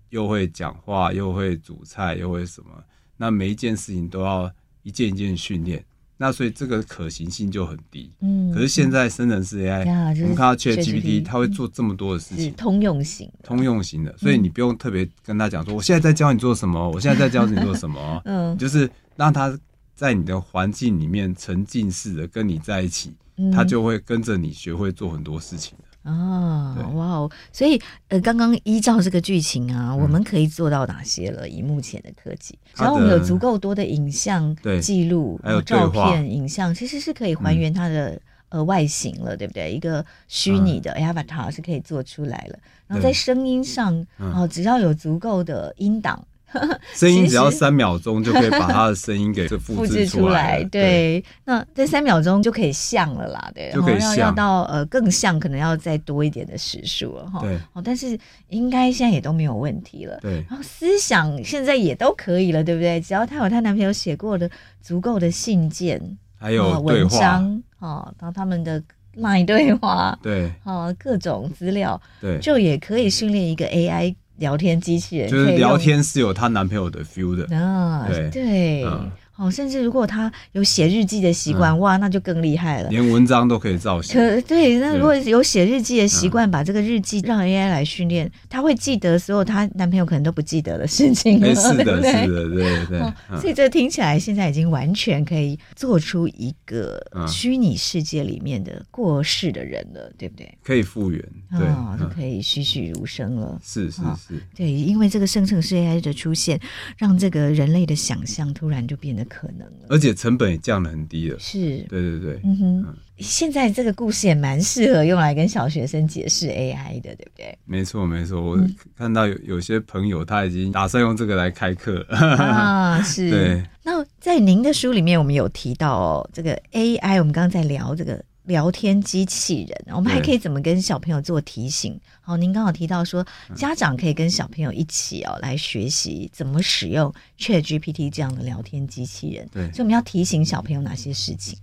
[0.10, 2.70] 又会讲话，又会煮菜，又会什么？
[3.18, 4.52] 那每一件事情都要
[4.84, 5.84] 一件一件训练，
[6.18, 8.12] 那所以这个可行性就很低。
[8.22, 18.22] 嗯，可是现在生成式 AI，嗯，我们看到 ChatGPT，它会做这么多的事情，通用型，通用型的，所以你不用特别跟他讲说，我现在在教你做什么，我现在在教你做什么。
[18.26, 19.58] 嗯，就是让他
[19.96, 23.14] 在你的环境里面沉浸式的跟你在一起，
[23.54, 25.78] 他就会跟着你学会做很多事情。
[26.04, 27.32] 哦，哇哦！
[27.52, 31.48] 所以呃，刚刚依照这个剧情啊，我们可以做到哪些了？
[31.48, 39.72] 以目前的科技，只要我们有足够多的影像记录，还有照片、影像，其实是可以还原它的呃外形了，对不对？
[39.72, 42.60] 一个虚拟的 avatar 是可以做出来了。
[42.88, 46.26] 然后在声音上，哦，只要有足够的音档。
[46.94, 58.18] 声音只要三秒钟就可以把他的声音给复制 出来，对，那这三秒钟就可以像了啦，对，就可以像，要到呃更像，可能要再多一点的时数了哈，对，哦但是
[58.50, 63.00] 应该现在也都没有问题了，对，然后思想现在也都可以了，对不对？
[63.00, 64.50] 只要她有她男朋友写过的
[64.82, 68.82] 足够的信件，还有文章，哦，然后他们的
[69.18, 74.16] LINE 对话，对，哦，各种资料，对，就也可以训练一个 AI。
[74.40, 78.84] 聊天机器人就是聊天是有她男朋友的 feel 的啊，对对。
[78.86, 84.14] 嗯哦，甚至如果他有写日记的习惯，哇，那就更厉害了，连文章都可以造写。
[84.14, 91.40] 可对，那如果有写日记的习惯，把这个日记让 AI 来训练，他会记得所有她男朋友可能都不记得的事情。
[91.56, 93.40] 是的， 是的，对对。
[93.40, 100.54] 所以这听起来现在已经完全可以做出一个虚拟世界里面的过世的人了，对不对？
[100.62, 101.66] 可以复原，对，
[101.98, 103.58] 就可以栩栩如生了。
[103.64, 106.60] 是是是，对，因为这个生成式 AI 的出现，
[106.98, 109.26] 让这个人类的想象突然就变得。
[109.30, 111.38] 可能，而且成本也降得很低了。
[111.40, 112.86] 是，对对对，嗯哼。
[112.88, 117.58] 嗯，现在这个故事也蛮适合用来跟小学生解释 AI 的，对不对？
[117.66, 118.60] 没错没错，我
[118.98, 123.02] 看到有有些朋友他已经打算用这个来开课啊。
[123.02, 123.64] 是， 对。
[123.84, 128.24] 那在您的书里面，我们有提到哦，这个 AI，我们刚刚在聊这个。
[128.50, 131.98] 聊天机器人，我们还可以怎么跟小朋友做提醒？
[132.20, 133.24] 好，您刚好提到说，
[133.56, 139.48] 家长可以跟小朋友一起哦来学习怎么使用 ChatGPT 这样的聊天机器人。
[139.52, 141.60] 对，所以我们要提醒小朋友哪些事情？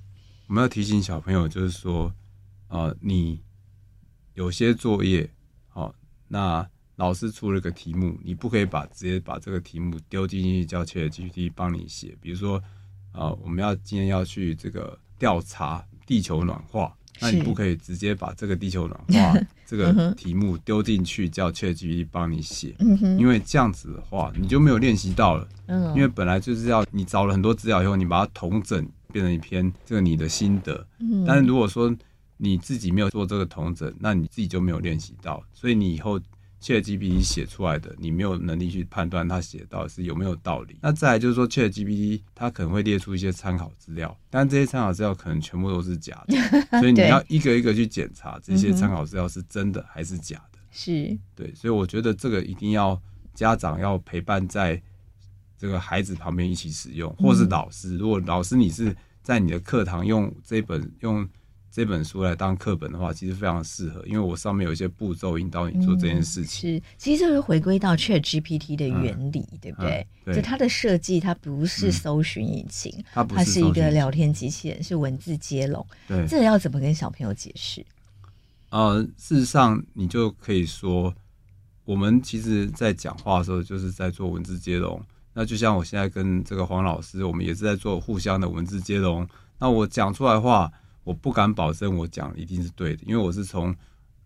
[0.46, 2.14] 我们要提醒小朋友，就是说，
[2.68, 3.40] 呃，你
[4.34, 5.28] 有些作业，
[5.66, 5.92] 好，
[6.28, 12.16] 那老师出了个题目，你不可以把直接把这个题目丢进去叫 ChatGPT 帮你写。
[12.20, 12.62] 比如说，
[13.12, 15.84] 呃，我们要今天要去这个调查。
[16.06, 22.76] 地球暖化，那你不可以直接把这个地球暖化 这个题目丢进去叫 ChatGPT 帮你写，
[23.18, 25.48] 因为这样子的话你就没有练习到了。
[25.96, 30.86] 因为本来就是要你找了很多资料以后，你把它统整变成一篇这个你的心得。
[31.26, 31.92] 但是如果说
[32.36, 36.20] 你自己没有做这个统整，那你自己就没有练习到，所以你以后。
[36.66, 40.76] ChatGPT 写出来的，你没有能力去判断他写到底是有没有道理。
[40.82, 46.36] 那再来就是说，ChatGPT 它可能会列出一些参考资料，但这些参考资料可能全部都是假的，
[46.80, 50.58] 所以你要一个一个去检查这些参考资料是真的还是假的。
[50.72, 53.00] 是，对，所以我觉得这个一定要
[53.32, 54.82] 家长要陪伴在
[55.56, 57.96] 这个孩子旁边一起使用，或是老师。
[57.96, 61.28] 如果老师你是在你的课堂用这本用。
[61.76, 66.70] 这本书来当课本的话，其实非常适合，因为我上面有一些步骤引导你做这件事情。
[66.70, 70.06] 嗯、是，其实这是回归到 ChatGPT 的原理，嗯、对不对？
[70.24, 75.86] 嗯、对，就它的设计，它不是搜寻引擎，嗯、它不是，它是一个聊天机器人，是文字接龙。
[76.08, 77.84] 对，这个要怎么跟小朋友解释？
[78.70, 81.14] 呃，事实上，你就可以说，
[81.84, 84.98] 我们其实在讲话的时候，就是在做文字接龙。
[85.34, 89.28] 那就像我现在跟这个黄老师，我们也是在做互相的文字接龙。
[89.58, 90.72] 那我讲出来的话。
[91.06, 93.70] 我不敢保证我讲的一定是对的，因为我是从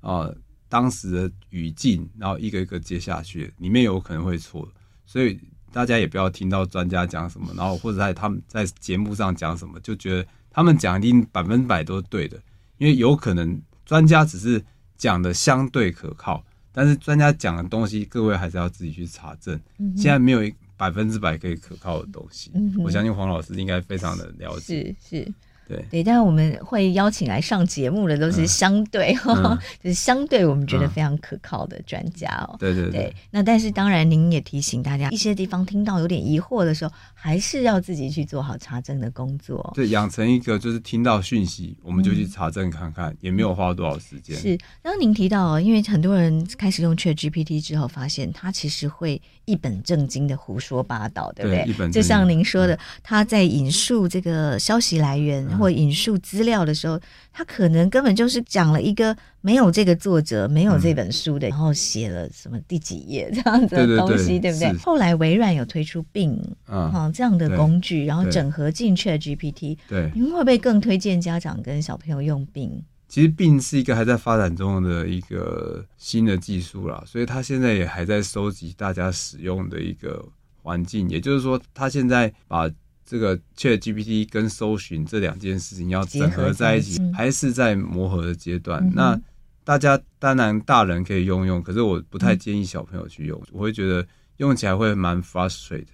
[0.00, 4.66] 啊、呃、当时的语境，然后一个一个接下去，里面有可能会错，
[5.04, 5.38] 所以
[5.70, 12.40] 大家也不要听到专家讲什么，然后或者在他们在节目上讲什么，就觉得他们讲一定百分之百都是对的，
[12.78, 14.64] 因为有可能专家只是
[14.96, 19.60] 讲的相对可靠，但是专家讲的东西，各位还是要自己去查证。
[19.94, 24.96] 现在没有一百分之百可以可靠的东西，我相信黄老师应该非常的了解。
[24.98, 25.34] 是是。
[25.70, 32.56] 对对，但是我们会邀请来上节目的都是相对，嗯、 就是相对我们觉得非常可靠的专家哦。
[32.58, 33.14] 对对对，对。
[33.30, 39.70] 那但是当然，您也提醒大家，一些地方听到有点疑惑的时候，还是要自己去做好查证的工作。
[39.74, 44.34] 对，养成一个就是听到讯息我们就去查证看看，嗯、也没有花多少时间。
[44.34, 51.74] 是，刚刚您提到，因为很多人开始用 ChatGPT 之后，发现它其实会一本正经的胡说八道，对不对？
[51.74, 56.98] 对，就像您说的，他在引述这个消息来源或引述资料的时候，
[57.32, 64.72] 他可能根本就是讲了一个没有这个作者、没有这本书的，然后写了什么第几页这样子的东西，对不对？
[64.78, 69.78] 后来微软有推出 Bing 啊这样的工具，然后整合进 ChatGPT。
[69.88, 72.82] 对，您会不会更推荐家长跟小朋友用 Bing？
[73.08, 80.24] 其实 Bing 是一个还在发展中的一个新的技术啦，所以它现在也还在收集大家使用的一个
[80.62, 81.08] 环境。
[81.08, 82.70] 也就是说，它现在把
[83.10, 88.80] 这个 ChatGPT 跟搜寻这两件事情要整合在一起，还是在磨合的阶段。
[88.86, 89.20] 嗯、那
[89.64, 94.06] 大家当然大人可以用用，可是我不太建议小朋友去用，我会觉得
[94.36, 95.86] 用起来会蛮 frustrated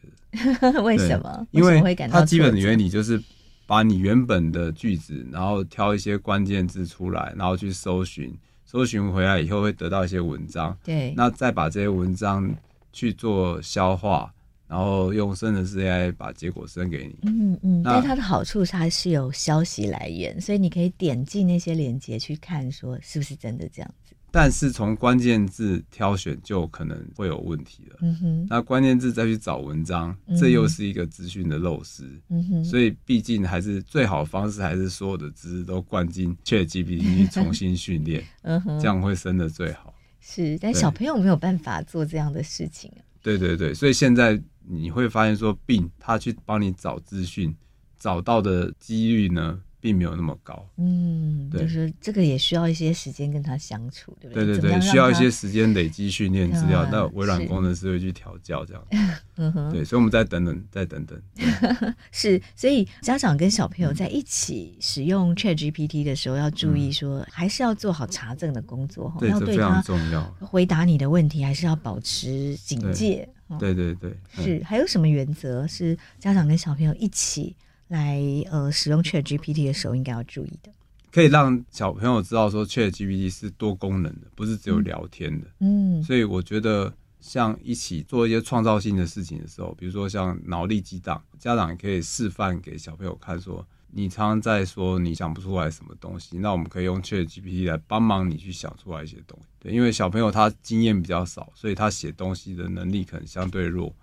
[0.72, 0.82] 的。
[0.84, 1.46] 为什么？
[1.52, 3.22] 因为它基本的原理就是。
[3.68, 8.32] 把你原本的句子，然后挑一些关键字出来，然后去搜寻，
[8.64, 10.78] 搜寻回来以后会得到一些文章。
[10.84, 12.48] 对，那再把这些文章
[12.92, 14.32] 去做消化，
[14.68, 17.16] 然后用生成式 AI 把结果生给你。
[17.22, 17.82] 嗯嗯。
[17.84, 24.14] 但它的好处是它是有消息来源，所以你可以点进那些链接去看，说是不是真的这样子。
[24.32, 27.96] 但是从关键字挑选就可能会有问题了。
[28.02, 32.02] 嗯哼，那关键字再去找文章，嗯、这又是一个资讯的漏失。
[32.28, 38.22] 嗯哼，所以毕竟还是最好的方式，还是所有的知识都灌进 ChatGPT 去重新训练。
[38.42, 39.94] 嗯哼，这样会生的最好。
[40.20, 42.92] 是，但小朋友没有办法做这样的事情。
[43.22, 44.38] 对对对，所以现在
[44.68, 47.54] 你会发现说，Bing 他去帮你找资讯，
[47.98, 49.60] 找到的几率呢？
[49.78, 51.60] 并没有那么高，嗯，对。
[51.60, 54.44] 就是这个也需要一些时间跟他相处，对不对？
[54.44, 58.96] 对对对，需要一些时间累积训练资料，那、嗯、微软工程师会去调教这样子，
[59.36, 61.22] 嗯哼，对，所以我们再等等，再等等，
[62.10, 70.24] 是，所以家长跟小朋友在一起使用 ChatGPT 的时候，要注意说，嗯、还是要做好查证的工作，对，要对这非常重要。
[70.40, 77.54] 回答你的问题，还是要保持警戒，对对对，嗯、是，还有什么原则是家长跟小朋友一起？
[77.88, 78.20] 来
[78.50, 80.72] 呃，使用 Chat GPT 的时候应该要注意的，
[81.12, 85.46] 可以让小朋友知道说 Chat GPT 是多功能的，不是只有聊天的。
[85.60, 99.46] 嗯，所以我觉得像一起做一些创造性的事情的时候，比如说像脑力激荡，家长也可以示范给小朋友看，说你常常在说你想不出来什么东西，那我们可以用 Chat GPT 来帮忙你去想出来一些东西。
[99.58, 103.94] 对，因为小朋友他经验比较少，所以他写东西的能力可能相对弱。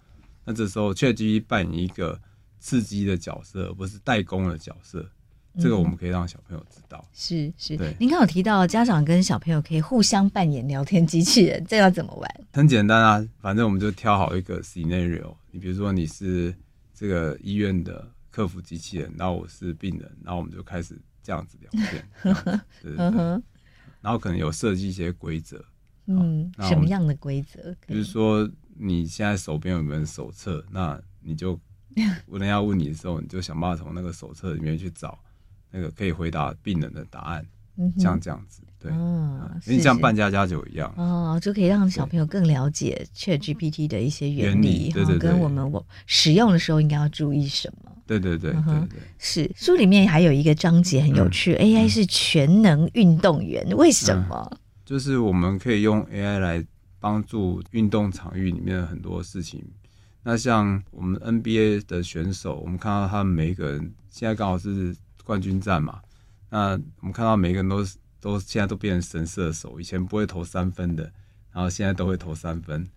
[0.45, 2.19] 那这时候 Chat GPT 扮演一个。
[2.65, 5.05] 刺激的角色，而不是代工的角色，
[5.59, 7.05] 这个我们可以让小朋友知道。
[7.11, 12.35] 是、嗯、是，是对您刚有提到家长跟小朋友可以互相扮演聊天机器人，这要怎么玩？
[12.53, 15.35] 很简单啊，反正我们就挑好一个 scenario。
[15.51, 16.55] 你比如说你是
[16.93, 22.09] 这个医院的客服机器人，然后我是病人，然后我们就开始这样子聊天，
[22.81, 23.21] 对对对。
[24.01, 25.63] 然后可能有设计一些规则，
[26.07, 27.75] 嗯，什么样的规则？
[27.85, 30.65] 比如说你现在手边有没有手册？
[30.71, 31.59] 那你就。
[32.25, 35.23] 我人要问你的时候，你就想办法从那个手册里面去找
[35.69, 37.45] 那个可以回答病人的答案，
[37.97, 40.93] 像这样子，对，因为像扮家家酒一样。
[40.97, 47.91] 哦，就可以让小朋友更了解 ChatGPT 的一些原理，对对，跟我们我使用的时候应该要注意什么？
[48.05, 54.57] 对对对对对，是书里面还有一个章节很有趣，AI 是全能运动员，为什么？
[54.85, 56.65] 就是我们可以用 AI 来
[56.99, 59.63] 帮助运动场域里面的很多事情。
[60.21, 65.99] 那像我们 NBA 的选手，我们看到他们每一个人现在刚好是冠军战嘛。
[66.53, 67.83] 那我们看到每个人都
[68.19, 71.11] 都现在都变成神射手，以前不会投三分的，
[71.51, 72.87] 然后现在都会投三分。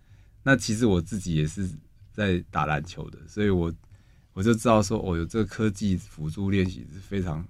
[0.42, 1.66] 那其实我自己也是
[2.12, 3.72] 在打篮球的，所以我
[4.34, 7.42] 我就知道说，哦，有这个科技辅助练习是非常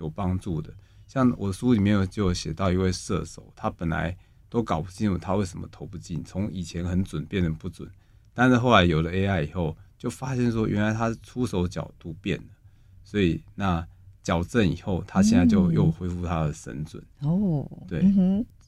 [0.00, 0.70] 有帮助的。
[1.06, 4.14] 像我书里面有就有写到一位射手，他本来
[4.50, 7.90] 都搞不清楚他为什么投不进，从以前很准变成不准。
[8.34, 12.48] 但是后来有了 AI 以后，就发现说原来他出手角度变了，
[13.02, 13.86] 所以那
[14.24, 17.00] 矫正以后，他现在就又恢复他的神准。
[17.20, 18.02] 哦，对，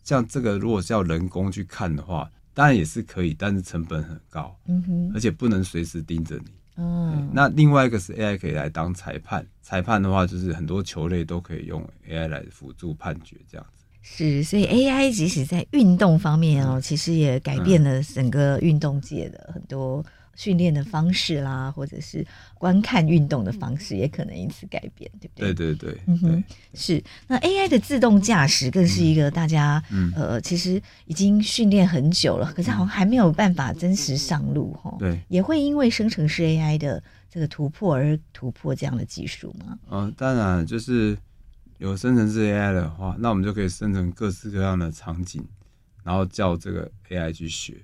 [0.04, 6.82] 像这个如果是要人工去看的话，当然也是可以，但是成本很高，嗯哼，而且不能随时盯着你。
[6.82, 13.84] 哦，那另外一个是 AI 可以来当裁判，裁判的话就是很多球类都可以用 AI 来辅助判决这样子。
[14.02, 20.04] 是，所以 AI 即使在运动方面哦，其实也改变了整个运动界的很多
[20.36, 22.24] 训练的方式啦，或者是
[22.54, 25.52] 观看运动的方式，也可能因此改变，对不对？
[25.52, 27.02] 对对对，嗯哼，是。
[27.26, 34.94] 那 AI 的自动驾驶更是一个大家，嗯，呃，其实已经训练很久了，可是好像还没有办法真实上路，哈。
[34.98, 39.78] 对，也会因为生成式 AI 的这个突破而突破这样的技术吗？
[39.90, 41.16] 嗯，当然，就是
[41.78, 45.42] 有生成式 AI 的话，那我们就可以生成各式各样的场景，
[46.04, 47.74] 然后叫这个 AI 去学。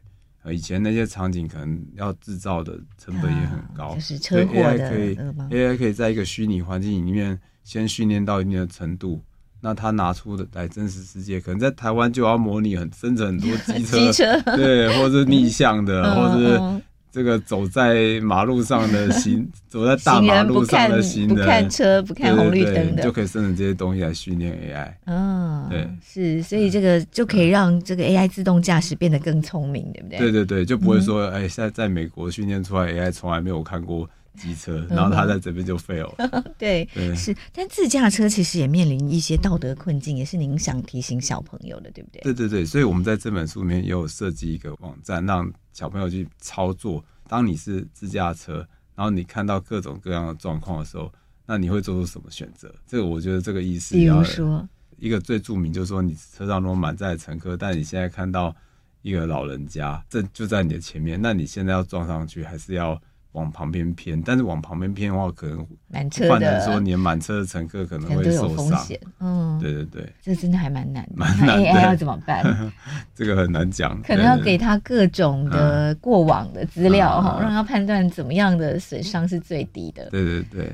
[0.50, 5.16] 以前那些场景可能要制造的成本也很高，啊、就是车祸的 AI 可以
[5.50, 9.22] AI 可以在一个虚拟环境里面先训练到一定的程度，
[9.60, 16.40] 那他拿出的来真实世界，可能在台湾就要模拟很生成很多 机车，机车对，或者是逆向的， 嗯、或者
[16.76, 16.82] 是。
[17.12, 24.94] 这个走在马路上的 行，走在大马路上的行人，不看车，不看红绿灯的，就可以生成这些东西来训练 AI。
[25.04, 30.18] 嗯、哦，对，是，所以这个就可以让这个 AI 自动驾驶变得更聪明，对不对？
[30.18, 34.08] 对对对，就不会说，哎、嗯，现在在美国训练出来 AI 从来没有看过。
[34.34, 36.44] 机车，然后他在这边就 fail 了。
[36.58, 42.22] 对，是，但自驾车其实也面临一些道德困境，也是您想提醒小朋友的，对不对？
[42.22, 47.04] 对对对，所以我们在这本书里面也有设计一个网站，让小朋友去操作。
[47.28, 51.12] 当你是自驾车，然后你看到各种各样的状况的时候，
[51.46, 52.74] 那你会做出什么选择？
[52.86, 54.68] 这个我觉得这个意思，比如说
[54.98, 58.54] 一个最著名就是说，你车上如果满载乘客，但你现在看到
[59.02, 63.00] 一个老人家，这就在你的前面，那你现在要撞上去，还是要？
[63.32, 68.86] 往旁边偏，但是往旁边偏的话，可能换成说，你满车的乘客可能会受伤。
[69.20, 71.58] 嗯，对对对，这真的还蛮难的，蛮难。
[71.58, 72.72] AI 要怎么办？
[73.16, 80.10] 这个很难讲，可能要给他各种的过往的资料哈，让他判断怎么样的损伤是最低的。
[80.10, 80.72] 对对对，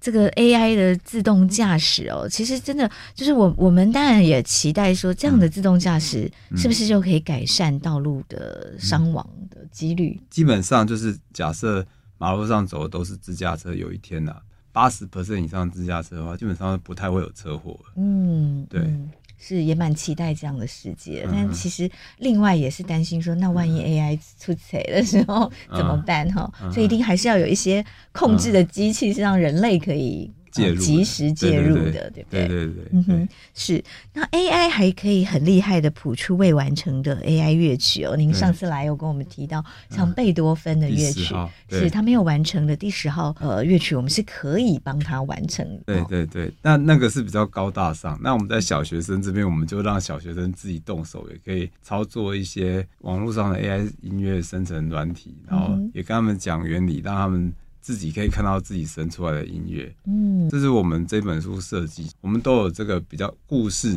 [0.00, 10.18] 这个 AI 的自动驾驶哦，其实真的就是我我们当然也期待说，这样的自动驾驶是不是就可以改善道路的伤亡的几率？
[10.30, 11.14] 基本上就是。
[11.42, 11.84] 假设
[12.18, 14.36] 马路上走的都是自驾车，有一天呐，
[14.70, 17.76] 八十 percent 以上自驾车的话，基本上不太会有车祸。
[17.96, 26.30] 嗯，对，嗯、是也蛮期待这样的世界，嗯、但其实另外也是担心说，那万一 AI 出错的时候、嗯、 怎么办？
[26.32, 30.30] 哈、嗯，所以一定还是要有一些控制的机器，是让人类可以。
[30.52, 32.46] 介入，及时介入的，对不对？
[32.46, 33.82] 对对对，嗯哼，是。
[34.12, 38.14] 那 AI 还可以很厉害的谱出未完成的 AI 乐曲哦。
[38.16, 41.34] 您上次来有跟我们提到，像贝多芬的乐曲，
[41.70, 45.82] 是他没有完成的第十号呃乐曲，我们是可以帮他完成的。
[45.86, 48.18] 对对对，那那个是比较高大上。
[48.22, 57.52] 那我们在小学生这边，我们就让小学生自己动手，也可以操作一些网络上的 AI 音乐生成软体，然后也跟他们讲原理，让他们。
[57.82, 63.92] 自己可以看到自己生出来的音乐，嗯，这是我们这本书设计，我们都有这个比较故事，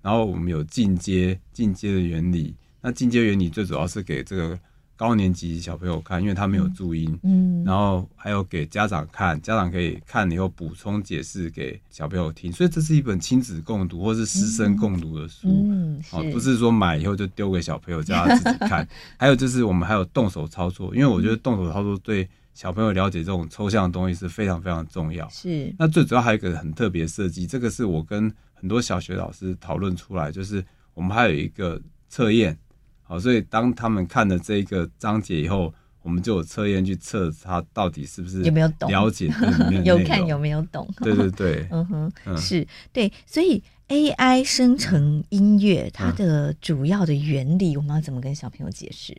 [0.00, 2.54] 然后我们有进阶进阶的原理。
[2.80, 4.58] 那进阶原理最主要是给这个
[4.96, 12.50] 高年级小朋友看，因为他没有注音，嗯，然后还有给家长看，家长可以看以后补充解释给小朋友听。
[12.50, 18.88] 所以这是一本亲子共读或是师生共读的书，嗯，哦，不是说买以后就丢给小朋友叫他自己看。
[19.18, 22.26] 还有就是我们还有动手操作，因为我觉得动手操作对。
[22.56, 25.28] 小朋友了解这种抽象的东西是非常非常重要。
[25.28, 31.78] 是，那最主要还有一个很特别设计，这个是我跟很多小学老师讨论出来，就是我们还有一个
[32.08, 32.56] 测验。
[33.02, 40.88] 好，所以当他们看了这个章节以后，我们就有测验去测他到底是不是有没有懂了解里面 有看有没有懂？
[41.02, 41.84] 对对对， 嗯
[42.24, 43.12] 哼，是对。
[43.26, 49.14] 所以 AI 生成音乐它的主要的原理，我们要怎么跟小朋友解释？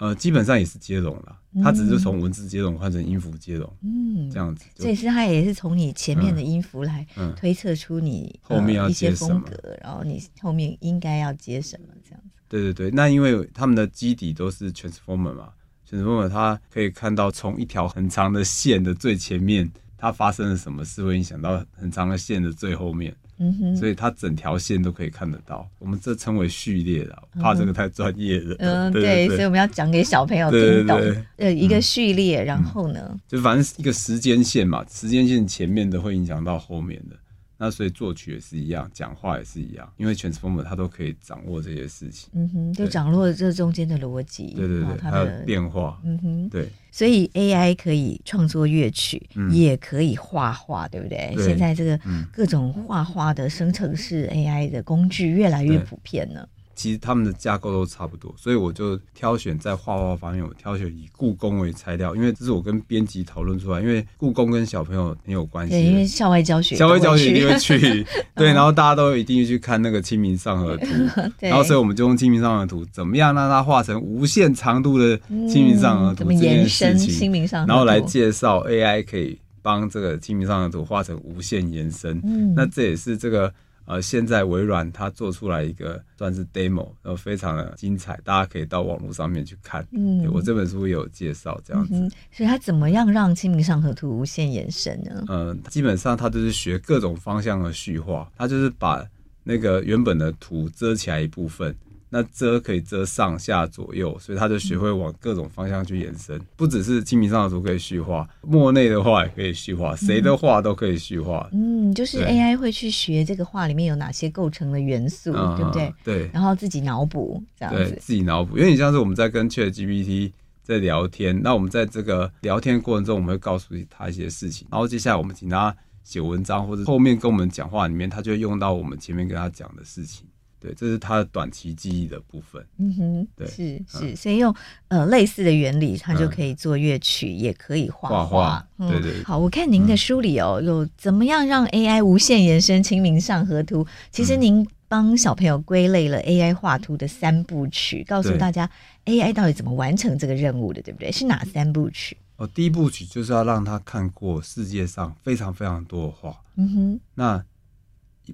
[0.00, 4.64] 呃，基本上也是接龙了，它只是从文字接龙换成音符接龙，嗯，这样子。
[4.74, 12.28] 所以是它也是从你前面的音符来推测出你后面要一些风格，然后你后面应该要接什么这样子。
[12.48, 15.50] 对对对，那因为他们的基底都是 transformer 嘛
[15.86, 23.14] ，transformer 它可以看到从一条很长的线的最前面，它发生了什么事会影响到很长的线的最后面。
[23.42, 28.54] 嗯哼，所以它整条线都可以看得到，我们这称为序列了，怕这个太专业了。
[28.58, 31.00] 嗯， 对，所以我们要讲给小朋友听懂。
[31.38, 37.16] 呃，一个序列，然后呢，就反正一个时间线嘛，时间线前面的会影响到后面的。
[37.62, 42.30] 那所以作曲也是一样，讲话也是一样，因为 Transformer 它都可以掌握这些事情。
[42.32, 44.54] 嗯哼，就掌握这中间的逻辑。
[44.54, 46.00] 对对对，它的变化。
[46.02, 46.70] 嗯哼，对。
[46.90, 51.34] 所以 AI 可以创作乐曲，也可以画画，对不对？
[51.36, 52.00] 现在这个
[52.32, 56.48] 各种画画的生成式 AI 的工具越来越普遍了。
[56.80, 70.86] 其实他们的架构都差不多，所以我就挑选在画画方面，我挑选以故宫为材料，因为这是我跟编辑讨论出来，因为故宫跟小朋友很有关系，对，因为校外教学，校外教学一定会去， 对，然后大家都一定会去看那个《清明上河图》，
[71.40, 75.18] 然后所以我们就用《清明上河图》怎么样让它画成无限长度的
[75.52, 83.52] 《清明上河图》这件事情，然后来介绍 AI 可以帮这个《清明上河图》画成无限延伸，嗯，那这也是这个。
[83.90, 89.84] 呃，现在微软它做出来一个算是 demo，然后非常的精彩，大家可以到网络上面去看。
[89.90, 91.94] 嗯，我这本书也有介绍这样子。
[91.94, 92.08] 嗯。
[92.30, 95.24] 所以它怎么样让《清明上河图》无限延伸呢？
[95.26, 99.04] 嗯、呃，基本上它就是学各种方向的虚化，它就是把
[99.42, 101.74] 那个原本的图遮起来一部分。
[102.12, 106.36] 那遮可以遮上下左右，所以他就学会往各种方向去延伸。
[106.36, 111.48] 嗯、不只是清明上河图可以虚化，莫内的画也可以虚化，谁的画都可以虚化。
[111.52, 115.94] 嗯，就是 AI 会去学这个画里面有哪些构成的元素，嗯、对不对？
[116.02, 116.30] 对。
[116.32, 117.84] 然后自己脑补这样子。
[117.84, 120.32] 对，自己脑补，因为你像是我们在跟 ChatGPT
[120.62, 130.26] 在聊天，那我们在这个聊天过程中，我们会告诉他一些事情，然后接下来我们请他写文章，或者后面跟我们讲话里面，他就会用到我们前面跟他讲的事情。
[130.60, 132.62] 对，这是它的短期记忆的部分。
[132.76, 134.54] 嗯哼，对，是是，所以用
[134.88, 138.66] 呃类似的原理，它就可以做乐曲，嗯、也可以画画。
[138.76, 139.24] 对对。
[139.24, 143.84] 好，我看您的书里哦，有怎么样让 AI 无限延伸《清明上河图》。
[144.12, 148.68] 其实您帮小朋友归类了 AI 画图的三部曲，告诉大家
[149.06, 151.10] AI 到底怎么完成这个任务的，对不对？
[151.10, 152.16] 是哪三部曲？
[152.36, 156.36] 哦，第一部曲就是要让他看过世界上非常非常多的画。
[156.56, 157.42] 嗯哼，那。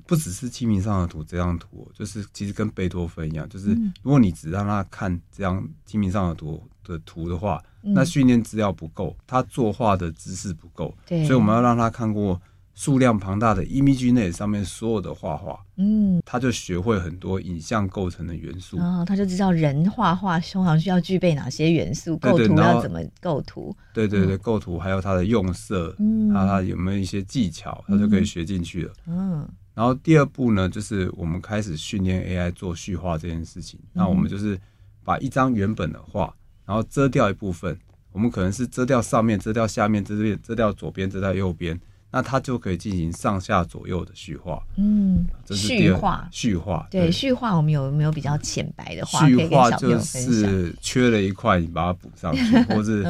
[0.06, 3.70] 不只是《清明上河图》这张图，就是其实跟贝多芬一样，就是
[4.02, 12.40] 如果你只让他看这张《清明上河图》的图的话，嗯、那训练资料不够，他作画的知识不够，对，所以我们要让他看过
[12.74, 29.48] 数量庞大的 ImageNet 上面所有的画画，嗯，他就学会很多影像构成的元素，然后他就知道人画画通常需要具备哪些元素，构图要怎么构图，对对对，构图还有它的用色，嗯，还有他有没有一些技巧，他就可以学进去了，嗯。
[29.76, 33.78] 然后第二步呢，就是我们开始训练 AI 做叙画这件事情。
[33.92, 34.58] 那、嗯、我们就是
[35.04, 37.78] 把一张原本的画，然后遮掉一部分，
[38.10, 41.78] 我们可能是遮掉上面、遮掉下面、遮掉遮掉左边、遮掉右边，
[42.10, 44.62] 那它就可以进行上下左右的叙画。
[44.78, 49.28] 嗯，这是第二叙画，叙画对叙画，我们有没有比较浅白的画？
[49.28, 53.04] 叙画就是缺了一块，你把它补上去， 或是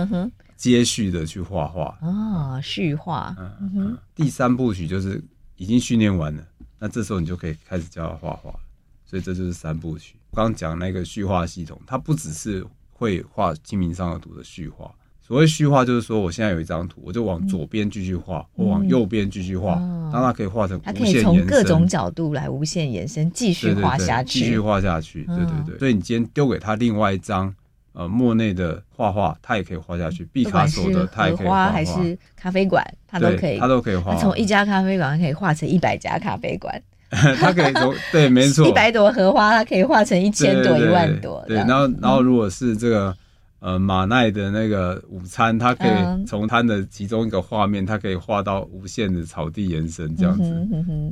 [0.57, 1.97] 接续的去画画。
[2.03, 3.37] 哦，叙画。
[3.61, 3.99] 嗯哼。
[4.17, 5.23] 第三部曲就是
[5.55, 6.43] 已经训练完了。
[6.79, 8.55] 那这时候你就可以开始教他画画，
[9.05, 10.15] 所以这就是三部曲。
[10.31, 14.93] 我刚刚讲那个序画系统，它不只是会画《清明上河图》的序画。
[15.21, 19.73] 所谓序画，就是说我现在有一张图，我就往左边继续画，或往右边继续画，
[20.13, 21.23] 让它可以画成无限延伸。
[21.25, 25.25] 它可以从各种角度来无限延伸，继续画下去，继续画下去。
[25.25, 25.79] 对对对。
[25.81, 27.53] 所以你今天丢给他另外一张
[27.97, 30.25] 呃莫内的画画，他也可以画下去。
[30.27, 31.73] 毕卡索的，他也可以画。
[31.73, 34.15] 还是咖啡馆，他都可以，他都可以画。
[34.17, 36.81] 从一家咖啡馆可以画成一百家咖啡馆。
[37.11, 41.43] 他可以从对，没错， 一百朵荷花，它可以画成一千朵、一万朵。
[41.49, 43.17] 对，然后然后如果是这个。
[43.59, 50.67] 呃，马奈的那个午餐，它可以从它的其中一个画面，它可以画到无限的草地延伸这样子。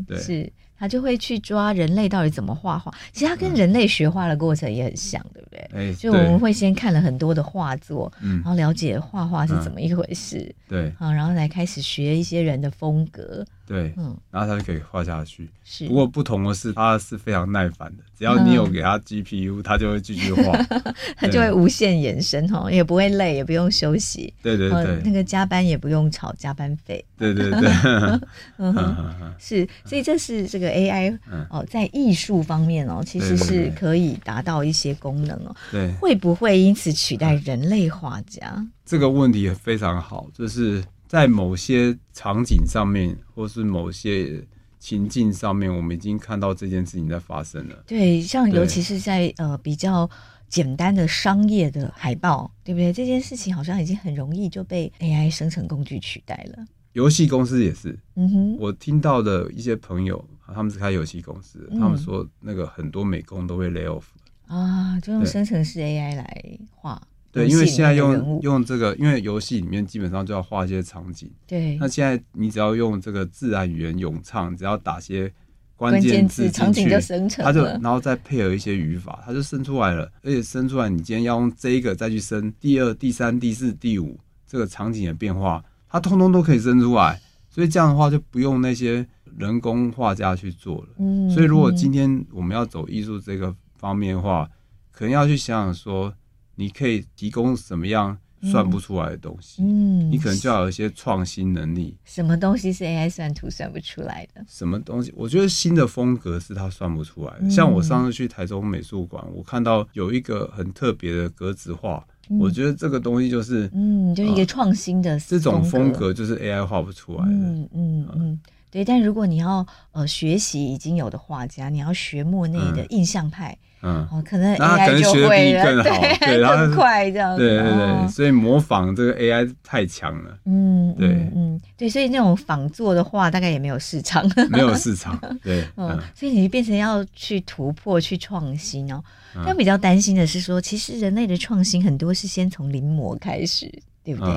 [0.07, 2.93] 对，是他就会去抓人类到底怎么画画。
[3.13, 5.61] 其实他跟人类学画的过程也很像，对不对？
[5.73, 10.55] 哎，就我们会先看了很多的画作，然后了解画画是怎么一回事。
[10.69, 13.45] 对，好，然后来开始学一些人的风格。
[13.67, 15.49] 对，嗯，然后他就可以画下去。
[15.65, 18.05] 是，不过不同的是，他是非常耐烦的。
[18.17, 20.57] 只要你有给他 GPU，他就会继续画，
[21.17, 24.33] 他就会无限延伸哦，也不会累，也不用休息。
[24.43, 27.05] 对对对，那个加班也不用吵加班费。
[27.17, 27.71] 对对对，
[28.59, 35.57] 嗯是，所以这是这个 AI 哦，在艺术方面哦，其实是可以达到一些功能哦。
[35.71, 38.65] 对，会不会因此取代人类画家？
[38.85, 40.85] 这个问题也非常好，就是。
[41.15, 44.45] 在某些场景上面，或是某些
[44.81, 47.85] 情境上面，我们已经看到这件事情在发生了。
[47.87, 50.11] 对，像尤其是在呃比较
[50.49, 52.93] 简单的商业的海报，对不对？
[52.93, 56.65] 这件事情好像已经很容易就被 AI 生成工具取代了。
[56.95, 64.03] 游戏公司也是，嗯哼，我听到的一些朋友，他们是开游戏公司的，嗯、他们说那个很多美工都会 lay off
[64.49, 67.01] 啊，就用生成式 AI 来画。
[67.35, 71.29] 对，因为现在用用这个，因为游戏里面基本上就要画一些场景。
[71.49, 71.77] 对。
[71.79, 75.31] 那现在你只要用这个自然语言咏唱，只要打些
[75.75, 77.53] 关键字进去，场景就生成了。
[77.53, 80.09] 它就然后再配合一些语法，它就生出来了。
[80.23, 84.17] 而且生出来，你今天要用这一个再去生第二、第三、第四、第五
[84.47, 87.21] 这个场景的变化，它通通都可以生出来。
[87.51, 89.05] 所以这样的话就不用那些
[89.37, 90.89] 人工画家去做了。
[90.99, 91.29] 嗯。
[91.31, 94.49] 所以如果今天我们要走艺术这个方面的话，
[94.93, 96.15] 可能要去想想说，
[96.57, 99.63] 你可以提供什么样算不出来的东西。
[99.63, 101.97] 嗯，你可能就要有一些创新能力。
[102.05, 104.45] 什么东西是 AI 算图算不出来的？
[104.47, 105.13] 什么东西？
[105.17, 107.39] 我觉得新的风格是它算不出来的。
[107.43, 112.07] 嗯、像我上次去台中美术馆，我看到有一个很特别的格子画。
[112.29, 117.31] 嗯、我觉得这个东西就是，嗯，就是一个创新的、呃、这种风格，就是 AI 画不出来的。
[117.31, 118.41] 嗯嗯嗯，
[118.71, 118.83] 对。
[118.83, 127.43] 但如果你要呃学习已经有的画家，你要学莫内的印象派，嗯，哦，可能 AI 就会更好，对， 更快这样子。
[127.43, 130.39] 对对对，哦、所以模仿这个 AI 太强了。
[130.47, 135.19] 嗯，对嗯，嗯对，所以那种仿作的话大概也没有市场，没有市场。
[135.43, 139.03] 对，嗯，嗯所以你就变成要去突破、去创新哦。
[139.45, 143.71] 但比较担心的是说，其实人类的创新很多是先从临摹开始，
[144.05, 144.33] 对不对？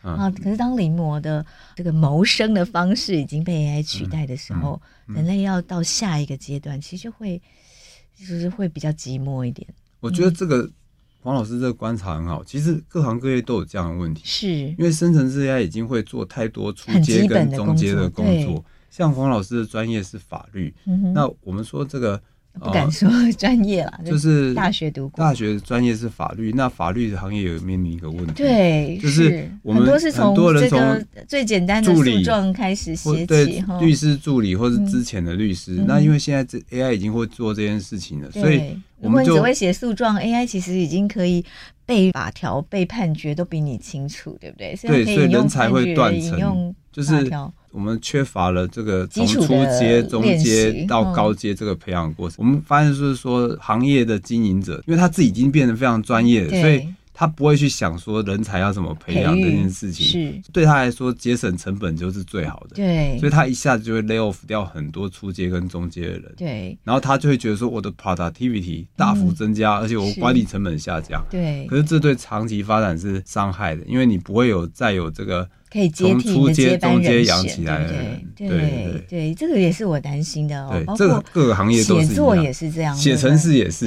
[0.00, 1.44] 啊，啊，可是当临摹的
[1.74, 7.40] 这个谋生的方式已经被 AI 取代的时候，嗯嗯、人类要到下一个阶段，其实就会
[8.18, 9.66] 就是会比较寂寞一点。
[10.00, 10.68] 我觉得这个
[11.20, 22.20] 黄老师这个观察很好，其实各行各业都有这样的问题，是因为生成式 AI 已经会做太多初阶跟中阶的工作，工作像黄老师的专业是法律，嗯、那我们说这个。
[22.58, 41.44] 不敢说 专业了，就是大学读过，大学专业是法律，那法律行业有面临一个问题，对，就是我们很多是从这个最简单的诉状开始写起，律师助理或是之前的律师，嗯、那因为现在这 AI 已经会做这件事情了，所以我们就只会写诉状，AI 其实已经可以
[41.86, 44.76] 背法条、背判决都比你清楚，对不对？
[44.82, 47.30] 对，所以人才会断层，用就是。
[47.70, 49.42] 我们缺乏了这个从初
[49.78, 52.36] 阶、中阶到高阶这个培养过程。
[52.38, 60.06] 嗯、我们发现就是说，行业的经营者，因为他自己已经变得非常专业了，所以他不会去想说人才要怎么培养这件事情。
[60.06, 62.76] 是对他来说，节省成本就是最好的。
[62.76, 66.34] 对，所以他一下子就会 lay off 掉很多初阶跟中阶的人。
[66.38, 71.22] 对，然后他就会觉得说，我的 productivity 大幅增加，嗯、而且我管理成本下降。
[71.30, 75.46] 对，可是这对长期发展是伤害的，因为你不会有再有这个。
[75.70, 77.84] 可以接替你的接班人选，起来
[78.36, 80.70] 对对对对，这个也是我担心的哦。
[80.72, 83.86] 对，这个各个行业都是，写作也是这样，写城市也是，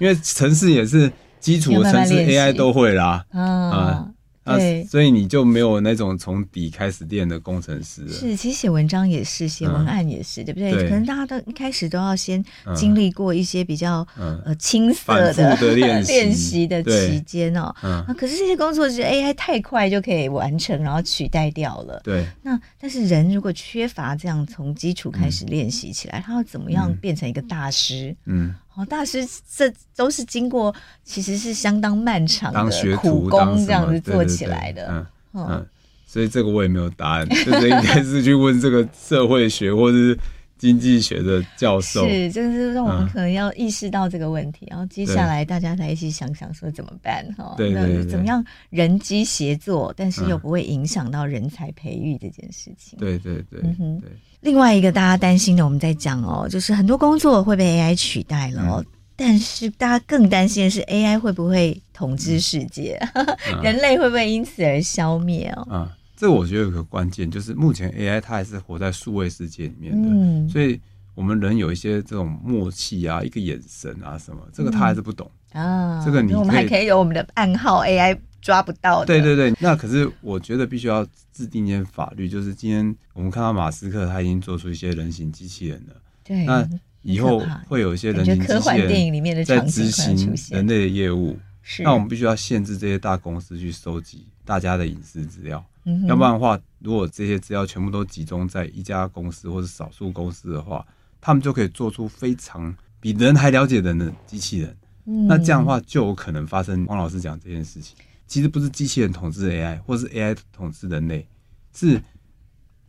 [0.00, 1.10] 因为城市也是
[1.40, 4.08] 基础的城市 AI 都会啦，啊。
[4.56, 8.08] 对，所以你就没有那种从底开始练的工程师。
[8.08, 10.72] 是，其实写文章也是，写文案也是，对不对？
[10.84, 12.44] 可能大家都一开始都要先
[12.74, 17.74] 经历过一些比较呃青涩的 练习的期间哦。
[17.82, 18.04] 嗯。
[18.16, 22.00] 可是这些工作是 AI 太快就可以完成，然后取代掉了。
[22.04, 22.26] 对。
[22.42, 28.16] 那但是人如果缺乏这样从基础开始练习起来，他要怎么样变成一个大师？
[28.26, 28.54] 嗯。
[28.78, 29.26] 哦，大师
[29.56, 30.72] 这都是经过，
[31.02, 34.86] 其实是相当漫长的苦工，这样子做起来的。
[35.34, 35.66] 嗯嗯，
[36.06, 40.18] 所以这个我也没有答案，就是应该是去问这个社会学或者是
[40.58, 42.08] 经济学的教授。
[42.08, 47.54] 是，就是让我们可能要意识到这个问题，然后接下来大家再一起想想说怎么办哈？
[47.56, 52.98] 对对，怎么样人机协作，但是又不会影响到人才培育这件事情。
[52.98, 54.10] 对对对，嗯哼，对。
[54.40, 58.84] 另外一个大家担心的，我们在讲哦，就是很多工作会被 AI 取代了哦。
[58.86, 58.86] 嗯、
[59.16, 62.96] 但是大家更担心的是，AI 会不会统治世界？
[63.14, 63.26] 嗯、
[63.62, 65.62] 人类会不会因此而消灭哦？
[65.68, 70.80] 啊、嗯，这我觉得有个关键，就是目前 AI 它还是活在数位世界里面的，嗯、所以
[71.14, 76.04] 我们人有一些这种默契啊，一个眼神啊什么，这个他还是不懂、嗯、啊。
[76.04, 78.18] 这个你我们还可以有我们的暗号 AI。
[78.40, 79.06] 抓不到的。
[79.06, 86.66] 对对对，那可是我觉得必须要制定一些法律，就是今天我们看到马斯克他已经做出一些人形机器人了，对，那
[87.02, 100.86] 以后会有一些人形机器人在执行人类的业务，是，那我们必须要限制这些大公司去收集大家的隐私资料，嗯、要不然的话，如果这些资料全部都集中在一家公司或者少数公司的话，
[101.20, 104.76] 他们就可以做出非常比人还了解人的机器人，
[105.06, 107.96] 嗯、那这样的话就有可能发生汪老师讲这件事情。
[108.26, 111.26] 其实不是机器人统治 AI，或是 AI 统治人类，
[111.72, 111.98] 是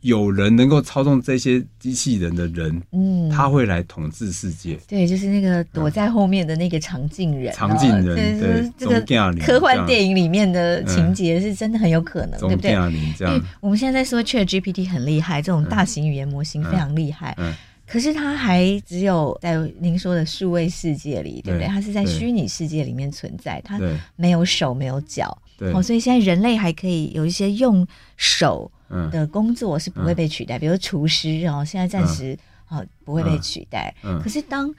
[0.02, 4.78] 有人能够操纵这些机器人的人，嗯，他会来统治世界。
[4.88, 9.00] 对，就是那个躲在后面的那个长镜人，长镜人，对，这个
[9.44, 12.70] 科幻电影里面的情节是真的很有可能，对不对？
[13.16, 17.34] 这样，我们现在在说 ChatGPT 很厉害，这种大型语言模型非常厉害。
[17.38, 17.54] 嗯。
[17.86, 21.66] 可是它还只有在您说的数位世界里，对不对？
[21.66, 23.80] 它是在虚拟世界里面存在，它
[24.14, 25.36] 没有手没有脚，
[25.74, 27.84] 哦，所以现在人类还可以有一些用
[28.16, 28.70] 手
[29.10, 32.36] 的工作是不会被取代，比如厨师哦，现在暂时
[32.68, 33.94] 哦不会被取代。
[34.22, 34.72] 可是当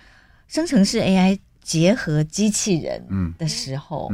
[0.48, 3.06] 生成式 AI 结合机器人
[3.38, 4.10] 的时候，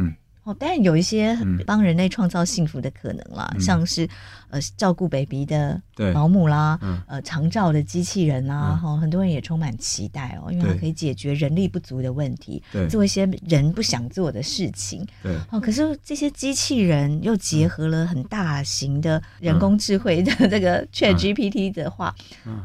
[0.47, 4.07] 哦，当然有一些帮人类创造幸福的可能啦，嗯、像是
[4.49, 5.81] 呃照顾 baby 的
[6.13, 22.15] 保姆啦，嗯、呃长照的机器人啦，哈、嗯，很多人也充满期待哦，因为它可以解决人力不足的问题，对，做一些人不想做的事情，对，哦，可是这些机器人又结合了很大型的人工智慧的这个 ChatGPT 的话，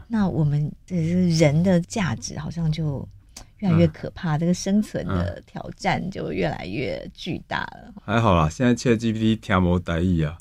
[0.07, 3.09] 那我们这人的价值好像就。
[3.63, 7.93] 越来越可怕，嗯、这个生存的挑战就越来越巨大了。
[8.05, 10.37] 还好啦，现在 ChatGPT 听无台语啊。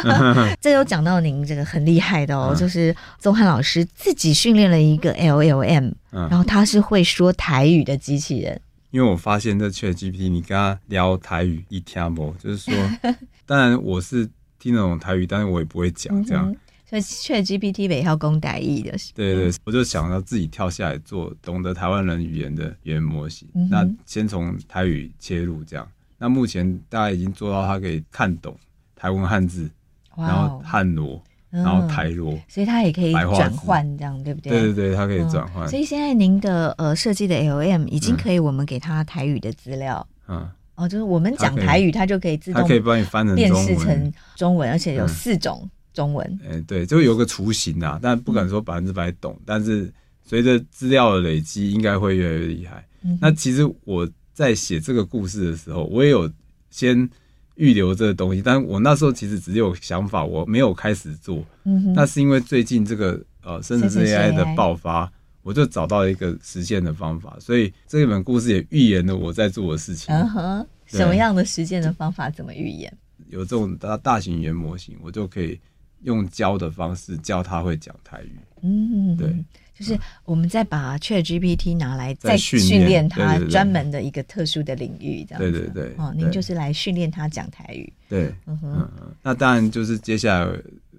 [0.60, 8.60] 这有讲到您这个很厉害的哦，嗯、就是宗翰老师自己训练了一个 LLM，、嗯、然后他是会说台语的机器人。
[8.90, 12.74] 因为我发现这 ChatGPT，你跟他聊台语一听无，就是说，
[13.46, 16.54] 当然我是听得懂台语，但是我也不会讲这样。
[16.92, 23.48] 嗯所以 ChatGPT 也要公台译的，对对，我就想要自己跳下来做懂得台湾人语言的语言模型。
[23.54, 25.88] 嗯、那先从台语切入，这样。
[26.18, 28.54] 那目前大家已经做到，他可以看懂
[28.94, 29.70] 台湾汉字，
[30.16, 34.52] 哦、然后汉罗，然后台罗、嗯，所以它也可以转换，这样对不对？
[34.52, 35.68] 对对对，它可以转换、嗯。
[35.68, 40.06] 所以现在您的呃设计的 LM 已经可以，我们给它台语的资料。
[40.28, 40.46] 嗯。
[40.74, 45.68] 哦，就是我们讲台语，它就可以自动，它可以帮你翻成辨识成中文，而且有四种。
[45.92, 49.92] 嗯中文，哎、欸，对，就有个雏形啊，但不敢说百分之百懂，嗯、但是
[50.24, 52.82] 随着资料的累积，应该会越来越厉害。
[53.02, 56.30] 嗯、那其实我在写这个故事的时候，我也有
[56.70, 57.08] 先
[57.56, 61.44] 预留这个东西，但我那时候其实只有想法，我没有开始做。
[61.64, 65.12] 嗯哼，那是因为最近这个呃生成式 AI 的爆发，
[65.42, 70.14] 我就找到了一个实现的方法，所以这一本故事也预言了我在做的事情。
[70.14, 72.30] 嗯哼，什么样的实践的方法？
[72.30, 72.90] 怎么预言？
[73.28, 75.60] 有这种大大型语言模型，我就可以。
[76.02, 79.32] 用教的方式教他会讲台语，嗯，对，
[79.74, 88.90] 就是我们再把 ChatGPT 拿来再训练他专门的一个特殊的领域，这样子，对对对，哦，您就是来训练他讲台语，对，嗯哼，
[89.22, 90.52] 那当然就是接下来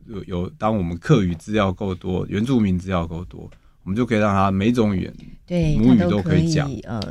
[0.08, 3.50] 有有，当我们课语资料够多，原住民资料够多，
[3.84, 5.14] 我们就可以让他每种语言
[5.46, 7.02] 对母语都可以讲，呃，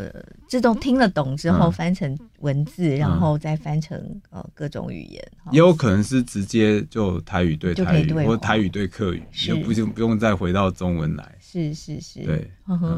[0.49, 3.99] 自动听得懂之后翻成文字，然后再翻成
[4.31, 11.37] 呃各种语言，也有可能是直接就台语对台语，或台语对客语，也不用不用再回到中文来。
[11.53, 12.51] 是是是，对，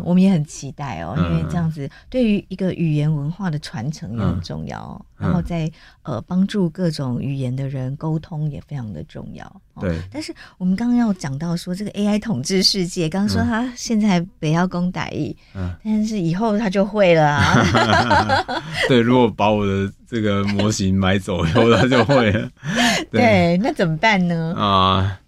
[0.04, 5.68] 我们也很期待哦，因为这样子对于一个语言文化的传承也很重要，然后在
[6.04, 9.60] 呃帮助各种语言的人沟通也非常的重要。
[9.80, 15.36] 对，但是我们刚刚要讲到说这个 AI 统治世界，刚刚说他现在不要讲台语，
[15.82, 18.62] 但是以后他就会了啊。
[18.86, 22.48] 对，如果把我的这个模型买走以后，他就会了。
[23.10, 24.54] 对，那怎么办呢？
[24.56, 25.18] 啊。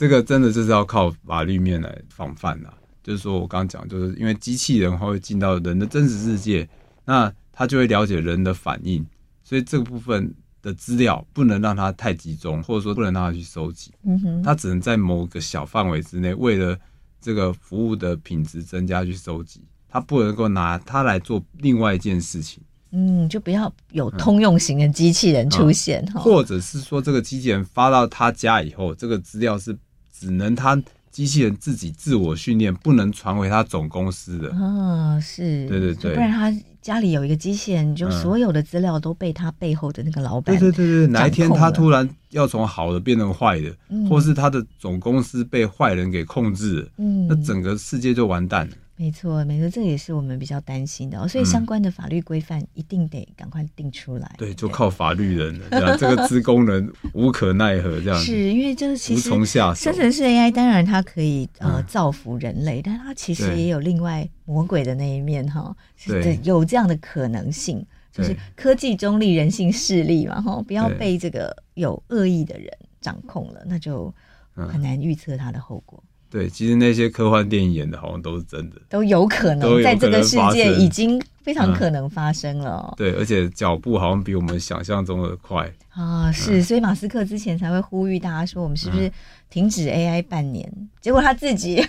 [0.00, 2.72] 这个真的就是要靠法律面来防范呐，
[3.02, 6.66] 就是说我刚刚讲，就是因为机器人会进到人的真实世界，
[7.04, 9.06] 那他就会了解人的反应，
[9.44, 16.74] 所以这个部分的资料不能让它太集中，或者说不能让它去收集，嗯哼，它只能在某个小范围之内，为了
[17.20, 26.12] 这个服务的品质增加去收集，它不能够拿它来做另外一件事情，嗯，就不要有通用型的机器人出现，嗯。
[26.14, 29.76] 嗯，或者是说这个机器人发到他家以后，这个资料是。
[30.20, 34.50] 只能他机器人自己自我训练，不能传回他总公司的。
[34.50, 40.54] 哦，是，对对对，不然他家里有一个机器人，就所有的资料都被他背后的那个老板。
[40.58, 48.72] 对对对对，哪一天他突然要从好的变成坏的，嗯、或是他的总公司被坏人给控制了，嗯，那整个世界就完蛋了。
[49.00, 51.26] 没错，没错，这也是我们比较担心的哦。
[51.26, 54.30] 所以相关的法律规范一定得赶快定出来。
[54.36, 59.72] 对，就靠法律人了，这样这个资工人 无可奈何，这样是因为这其实无从下。
[59.72, 65.74] 生成式 AI 当然它可以呃造福人类，但它其实也有另外魔鬼的那一面哈。
[66.06, 67.82] 对，有这样的可能性，
[68.12, 72.68] 就是科技中立，人性势力嘛哈，不要被这个有恶意的人
[73.00, 74.14] 掌控了，那就
[74.54, 76.04] 很难预测它的后果。
[76.30, 82.86] 对，其实那些科幻电影演的好像都是真的，都有可能在这个世界已经非常可能发生了。
[82.92, 86.30] 嗯、对，而且脚步好像比我们想象中的快啊！
[86.30, 89.10] 是，所以马斯克之前才会呼吁大家说，我们是不是
[89.50, 90.70] 停止 AI 半年？
[90.76, 91.84] 嗯、结果他自己，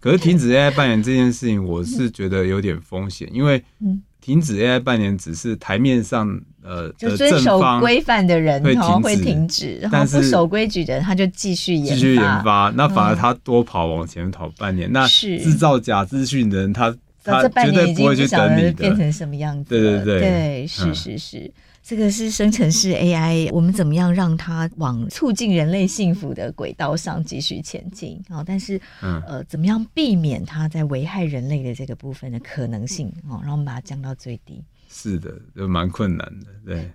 [0.00, 4.02] 可是停止 AI 半年这件事情，我是觉得有点风险，因为嗯。
[4.24, 6.26] 停止 AI 半年只是台面上，
[6.62, 18.72] 呃，就遵守规范的人会会停止，但是不守规矩的人他就继续研发，继续研发，那反而他多跑往前跑半年，那制造假资讯的人他他绝对不会去等你的。
[18.72, 19.68] 变成什么样子。
[19.68, 21.52] 对对对，对，是是是。
[21.86, 28.18] 这个是生成式 AI，我们怎么样让它往促进人类幸福的轨道上继续前进？
[28.30, 33.12] 哦，但是，嗯、呃，怎么样避免它在危害人类的这个部分的可能性？
[33.28, 34.64] 哦，让我们把它降到最低。
[34.88, 36.90] 是的，就蛮困难的，对，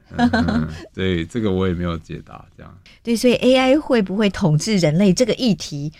[0.91, 2.43] 对，这个我也没有解答。
[2.57, 5.93] 这样，对，所以 AI 会不会统治人类这个议题，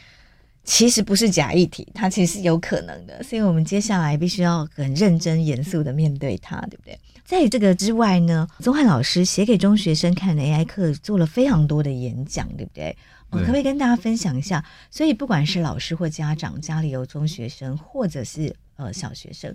[0.63, 3.21] 其实不是假议题，它其实是有可能的。
[3.21, 6.97] 所以我们接下来必须要很认真严肃的面对它，对不对？
[7.29, 12.97] 在这个之外呢，宗翰老师写给中学生看的 AI 课做了非常多的演讲，对不对？
[13.29, 14.65] 我可不可以跟大家分享一下？
[14.89, 19.53] 所以不管是老师或家长，家里有中学生或者是呃小学生，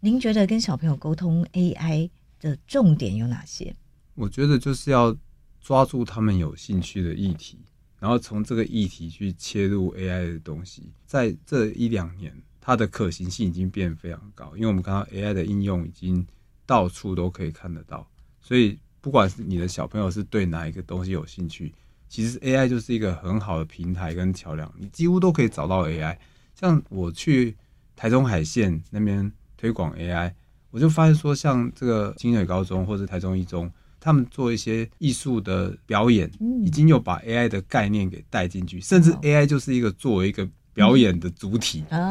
[0.00, 3.74] 您觉得跟小朋友沟通 AI 的重点有哪些？
[4.16, 5.16] 我觉得就是要
[5.62, 7.58] 抓住他们有兴趣的议题，
[7.98, 10.92] 然后从这个议题去切入 AI 的东西。
[11.06, 16.26] 在这一两年，它的可行性已经变得非常高，因为我们看到 AI 的应用已经。
[16.66, 18.06] 到处都可以看得到，
[18.40, 21.72] 所以不管是你的小朋友是对哪一个东西有兴趣，
[22.08, 26.16] 其实 AI 就是一个很好的平台跟桥梁，你几乎都可以找到 AI。
[26.54, 27.56] 像我去
[27.94, 30.32] 台中海线那边推广 AI，
[30.70, 36.30] 我就发现说，像这个清水高中或者台中一中，他们做一些艺术的表演，
[36.64, 40.48] 已经有把 AI 的概念给带进去，甚至 AI 就是一个作为一个。
[40.74, 42.02] 表演的主体、嗯、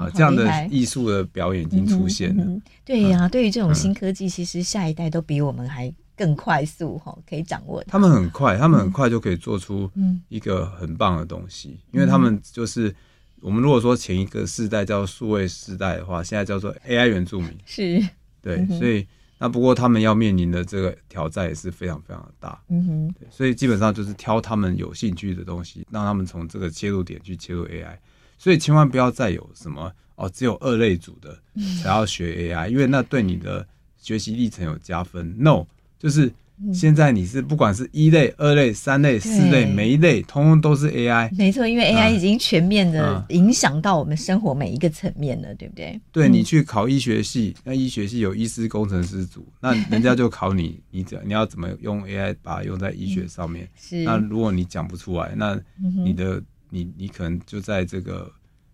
[0.00, 2.44] 啊，这样的艺术的表演已经出现了。
[2.44, 7.82] 嗯嗯、对呀、啊，对于这种新科技，嗯、其实下一代都比我们还更快速哈，可以掌握。
[7.84, 9.90] 他们很快，他们很快就可以做出
[10.28, 12.94] 一个很棒的东西，嗯、因为他们就是
[13.40, 17.50] 我们如果说前一个世代叫数位世代的话，现在叫做 AI 原住民。
[17.64, 18.04] 是，
[18.42, 19.06] 对，嗯、所以。
[19.40, 27.96] 那不过他们要面临的这个挑战也是非常非常的大，嗯哼，对，所以基本上就是挑他们有兴趣的东西，让他们从这个切入点去切入 AI，
[28.38, 31.38] 所以千万不要再有什么哦，只有二类组的
[31.82, 33.66] 才要学 AI，因为那对你的
[33.98, 35.34] 学习历程有加分。
[35.38, 35.66] No，
[35.98, 36.32] 就是。
[36.74, 41.32] 现在你是不管是一类、二类、三类、四类，每一类通通都是 AI。
[41.36, 46.00] 没错，因为 AI 已经全面的影响到我们生活每一个层面了，对不对？
[46.10, 53.68] 对，你去考医学系，那医学系有医师、工程师组，那人家就考你，你怎你要怎么用 AI 把它用在医学上面？
[53.80, 54.02] 是。
[54.02, 55.56] 那如果你讲不出来，那
[56.04, 58.30] 你的你你可能就在这个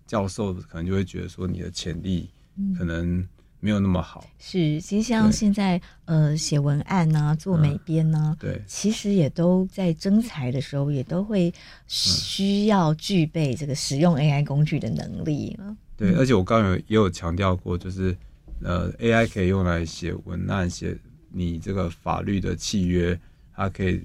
[0.06, 2.30] 教授可能就会觉得说你的潜力
[2.76, 3.26] 可能。
[3.60, 11.50] 没有那么好，是其实像现在呃写文案呐、啊，做美编呐、啊嗯，对，其实也都在征才的时候也都会
[11.86, 15.58] 需要具备这个使用 AI 工具的能力。
[15.96, 18.14] 对，而且我刚刚有也有强调过，就是
[18.60, 20.94] 呃 AI 可以用来写文案，写
[21.32, 23.18] 你这个法律的契约，
[23.54, 24.04] 它可以。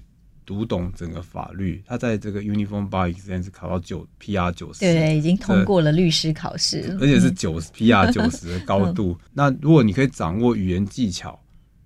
[0.50, 9.12] 读懂整个法律，他在这个 Uniform Bar Exam 是考到九 PR 九十，对，已经通过了律师考试，而且是九十 PR 九十的高度。
[9.22, 11.40] 嗯、那如果你可以掌握语言技巧，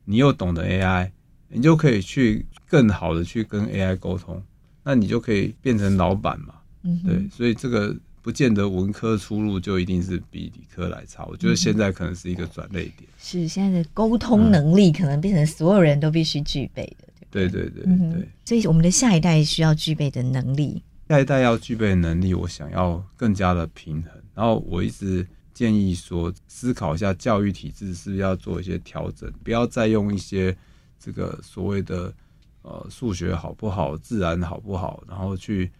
[0.05, 1.11] 你又懂得 AI，
[1.49, 4.41] 你就可以去更好的去跟 AI 沟通，
[4.81, 6.53] 那你就可以变成老板嘛。
[6.83, 11.25] 嗯，对，所以这个不见得文科出路就一定是比理科来差。
[11.25, 17.09] 我觉得现在可能是一个转类点，是现在的沟通能力可能变成所有人都必须具备的。
[17.33, 24.11] 对对对对，对，所以我们的下一代需要具备的能力，下一代要具备的能力，我想要更加的平衡。
[24.35, 30.55] 然后我一直建议说，思考一下教育体制是不是要做一些调整，不要再用一些
[30.99, 32.13] 这个所谓的
[32.61, 35.71] 呃数学好不好、自然好不好，然后去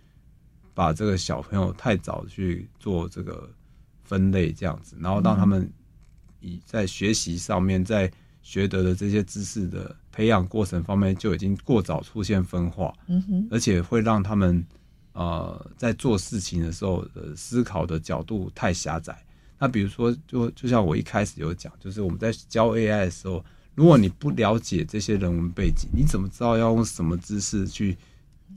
[0.74, 3.48] 把这个小朋友太早去做这个
[4.04, 5.72] 分类这样子，然后让他们
[6.40, 8.12] 以在学习上面在。
[8.46, 14.66] 学得的这些知识的培养过程方面就已经过早出现分化，嗯哼，而且会让他们
[15.12, 19.18] 呃在做事情的时候的思考的角度太狭窄。
[19.60, 23.44] 那比如说，就就像我一开始有讲，就是我们在教 AI 的时候，
[23.76, 27.98] 如果你不了解这些人文背景，你怎么知道要用什么知识去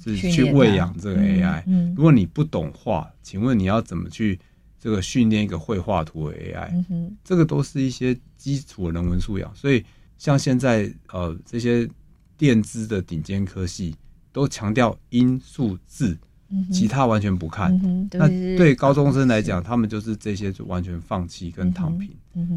[0.05, 1.63] 是去喂养这个 AI？
[1.67, 4.39] 嗯，如果你不懂画，请问你要怎么去？
[4.79, 9.53] 这个训练一个会画图的 AI，嗯哼，这个都是一些基础的人文素养。
[9.57, 9.85] 所以，
[10.19, 11.89] 像现在呃这些
[12.37, 13.95] 电资的顶尖科系
[14.33, 16.17] 都强调音数字，
[16.49, 17.73] 嗯、其他完全不看。
[17.85, 22.11] 嗯、那对高中生来讲，他们就是这些就完全放弃跟躺平。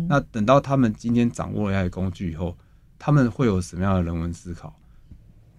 [0.08, 2.58] 那等到他们今天掌握了 AI 工具以后，
[2.98, 4.76] 他们会有什么样的人文思考？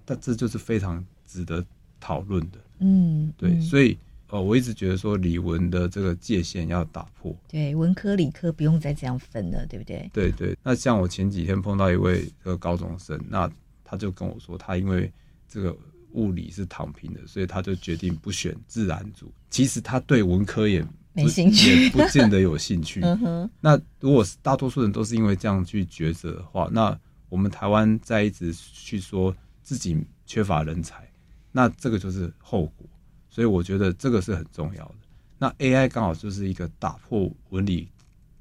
[0.04, 1.64] 但这就是非常值得
[1.98, 2.58] 讨论的。
[2.80, 3.98] 嗯，对，嗯、所以。
[4.30, 10.08] 哦，我一直觉得说理文的这个界限要打破，对，文科理科不用再这样分了，对不对？
[10.12, 10.56] 对对。
[10.62, 13.50] 那像我前几天碰到一位这个高中生，那
[13.84, 15.12] 他就跟我说，他因为
[15.48, 15.76] 这个
[16.12, 19.32] 物理是躺平的，所以他就决定不选自然组。
[19.50, 23.00] 其实他对文科也没兴趣，也不见得有兴趣。
[23.04, 26.96] 嗯哼，那如果是大多数人都是因为这样去抉择的话，那
[27.28, 31.10] 我们台湾在一直去说自己缺乏人才，
[31.50, 32.88] 那这个就是后果。
[33.30, 34.94] 所以我觉得这个是很重要的。
[35.38, 37.88] 那 AI 刚好就是一个打破文理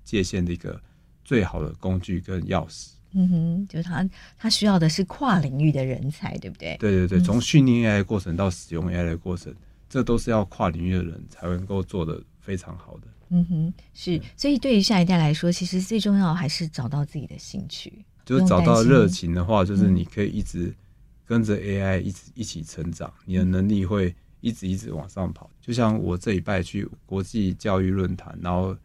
[0.03, 0.81] 界限的一个
[1.23, 2.89] 最好的工具跟钥匙。
[3.13, 6.75] 嗯哼，就是他他需要的是跨领域的人才，对不对？
[6.77, 9.51] 对对对，从训练 AI 的过程到使用 AI 的过程，
[9.89, 13.07] 这都是要跨领域的人才能够做得非常好的。
[13.29, 14.21] 嗯哼，是。
[14.35, 17.91] 所以对于下一代来说，其实最重要还是找到自己的兴趣，
[18.25, 20.71] 就是找到热情的话，就是你可以一直
[21.25, 25.49] 跟着 AI 一直一起成长，你的能力会一直一直往上跑。
[25.61, 28.75] 就像我这一拜去国际教育论坛，然后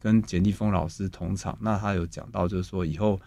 [0.00, 3.20] 跟简立峰老师同场，那他有讲到，就是说以后。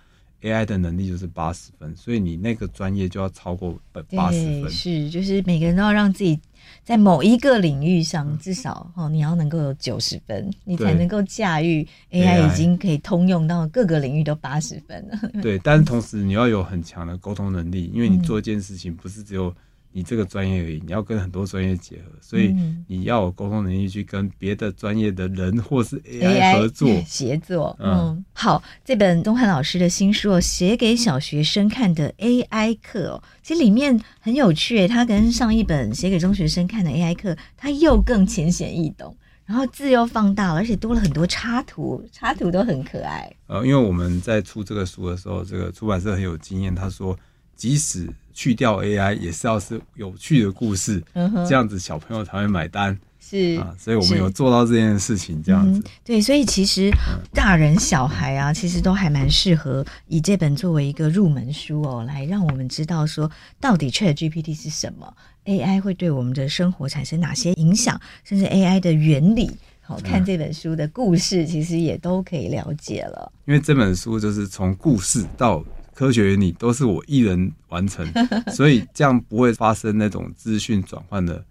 [0.43, 3.79] AI 的能力就是八十分，所以你那个专业就要超过
[4.09, 4.71] 八十分。
[4.71, 6.39] 是，就是每个人都要让自己
[6.84, 15.29] 在某一个领域上至少哦，你要能够有九十分，你才能够驾驭 AI 已经可以通用到各个领域都八十分了。
[15.43, 19.55] 对，但是同时你要有很强的沟通能力，因为你做一件事情不是只有。
[19.93, 22.55] 你这个专业而已，你要跟很多专业结合，所以
[22.87, 26.89] 你要有沟通能力去跟别的专业的人或是 AI 合作。
[27.05, 27.75] 协作。
[27.79, 39.15] 嗯，好，这本东汉老师的新书《写给小学生看的 AI 课》哦，其实里面很有趣，它跟上一本写给中学生看的 AI 课，它又更浅显易懂，
[39.45, 43.29] 然后字又放大了，而且多了很多插图，插图都很可爱。
[43.47, 47.17] 呃，因为我们在出这个书的时候，这个出版社很有经验，他说
[47.55, 52.97] 即使去掉 AI 也是要是有趣的故事，嗯、这样子小朋友才会买单。
[53.23, 55.84] 是啊，所以我们有做到这件事情，这样子、嗯。
[56.03, 56.91] 对，所以其实
[57.32, 65.13] 大人小孩啊，其实都还蛮适合以这本作为一个入门书哦，来让我们知道说到底 ChatGPT 是什么
[65.45, 69.51] ，AI 会对我们的生活产生哪些影响，甚至 AI 的原理。
[69.79, 73.32] 好，看这本书的故事，其实也都可以了解了。
[73.45, 75.63] 因为这本书就是从故事到。
[76.02, 78.04] 科学原理都是我一人完成，
[78.52, 81.45] 所以这样不会发生那种资讯转换的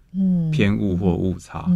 [0.51, 1.71] 偏误或误差。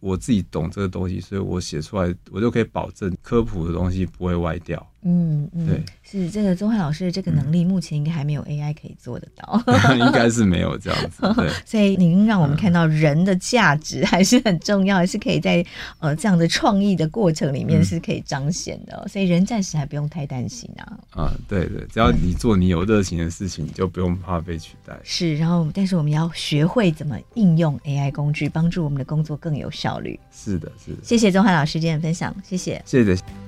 [0.00, 4.86] 我自己懂这个东西，所以我写出来，我就可以保证科普的东西不会歪掉。
[5.02, 9.62] 嗯嗯，对，是这个宗汉老师的这个能力，目前应该还没有 AI 可以做得到，
[9.94, 11.22] 应该是没有这样子。
[11.36, 15.64] 对，所以您让我们看到人的价值还是很重要，是可以在
[16.00, 20.98] 呃这样的创意的过程里面是可以彰显的，所以人暂时还不用太担心啊。
[21.10, 24.98] 啊，对对，只要你做你有热情的事情，你就不用怕被取代。
[25.04, 30.18] 是，然后但是我们要学会怎么应用 AI 工具，帮助我们的工作更有效率。
[30.32, 30.98] 是的，是的。
[31.04, 33.47] 谢谢宗汉老师今天的分享，谢谢，谢谢。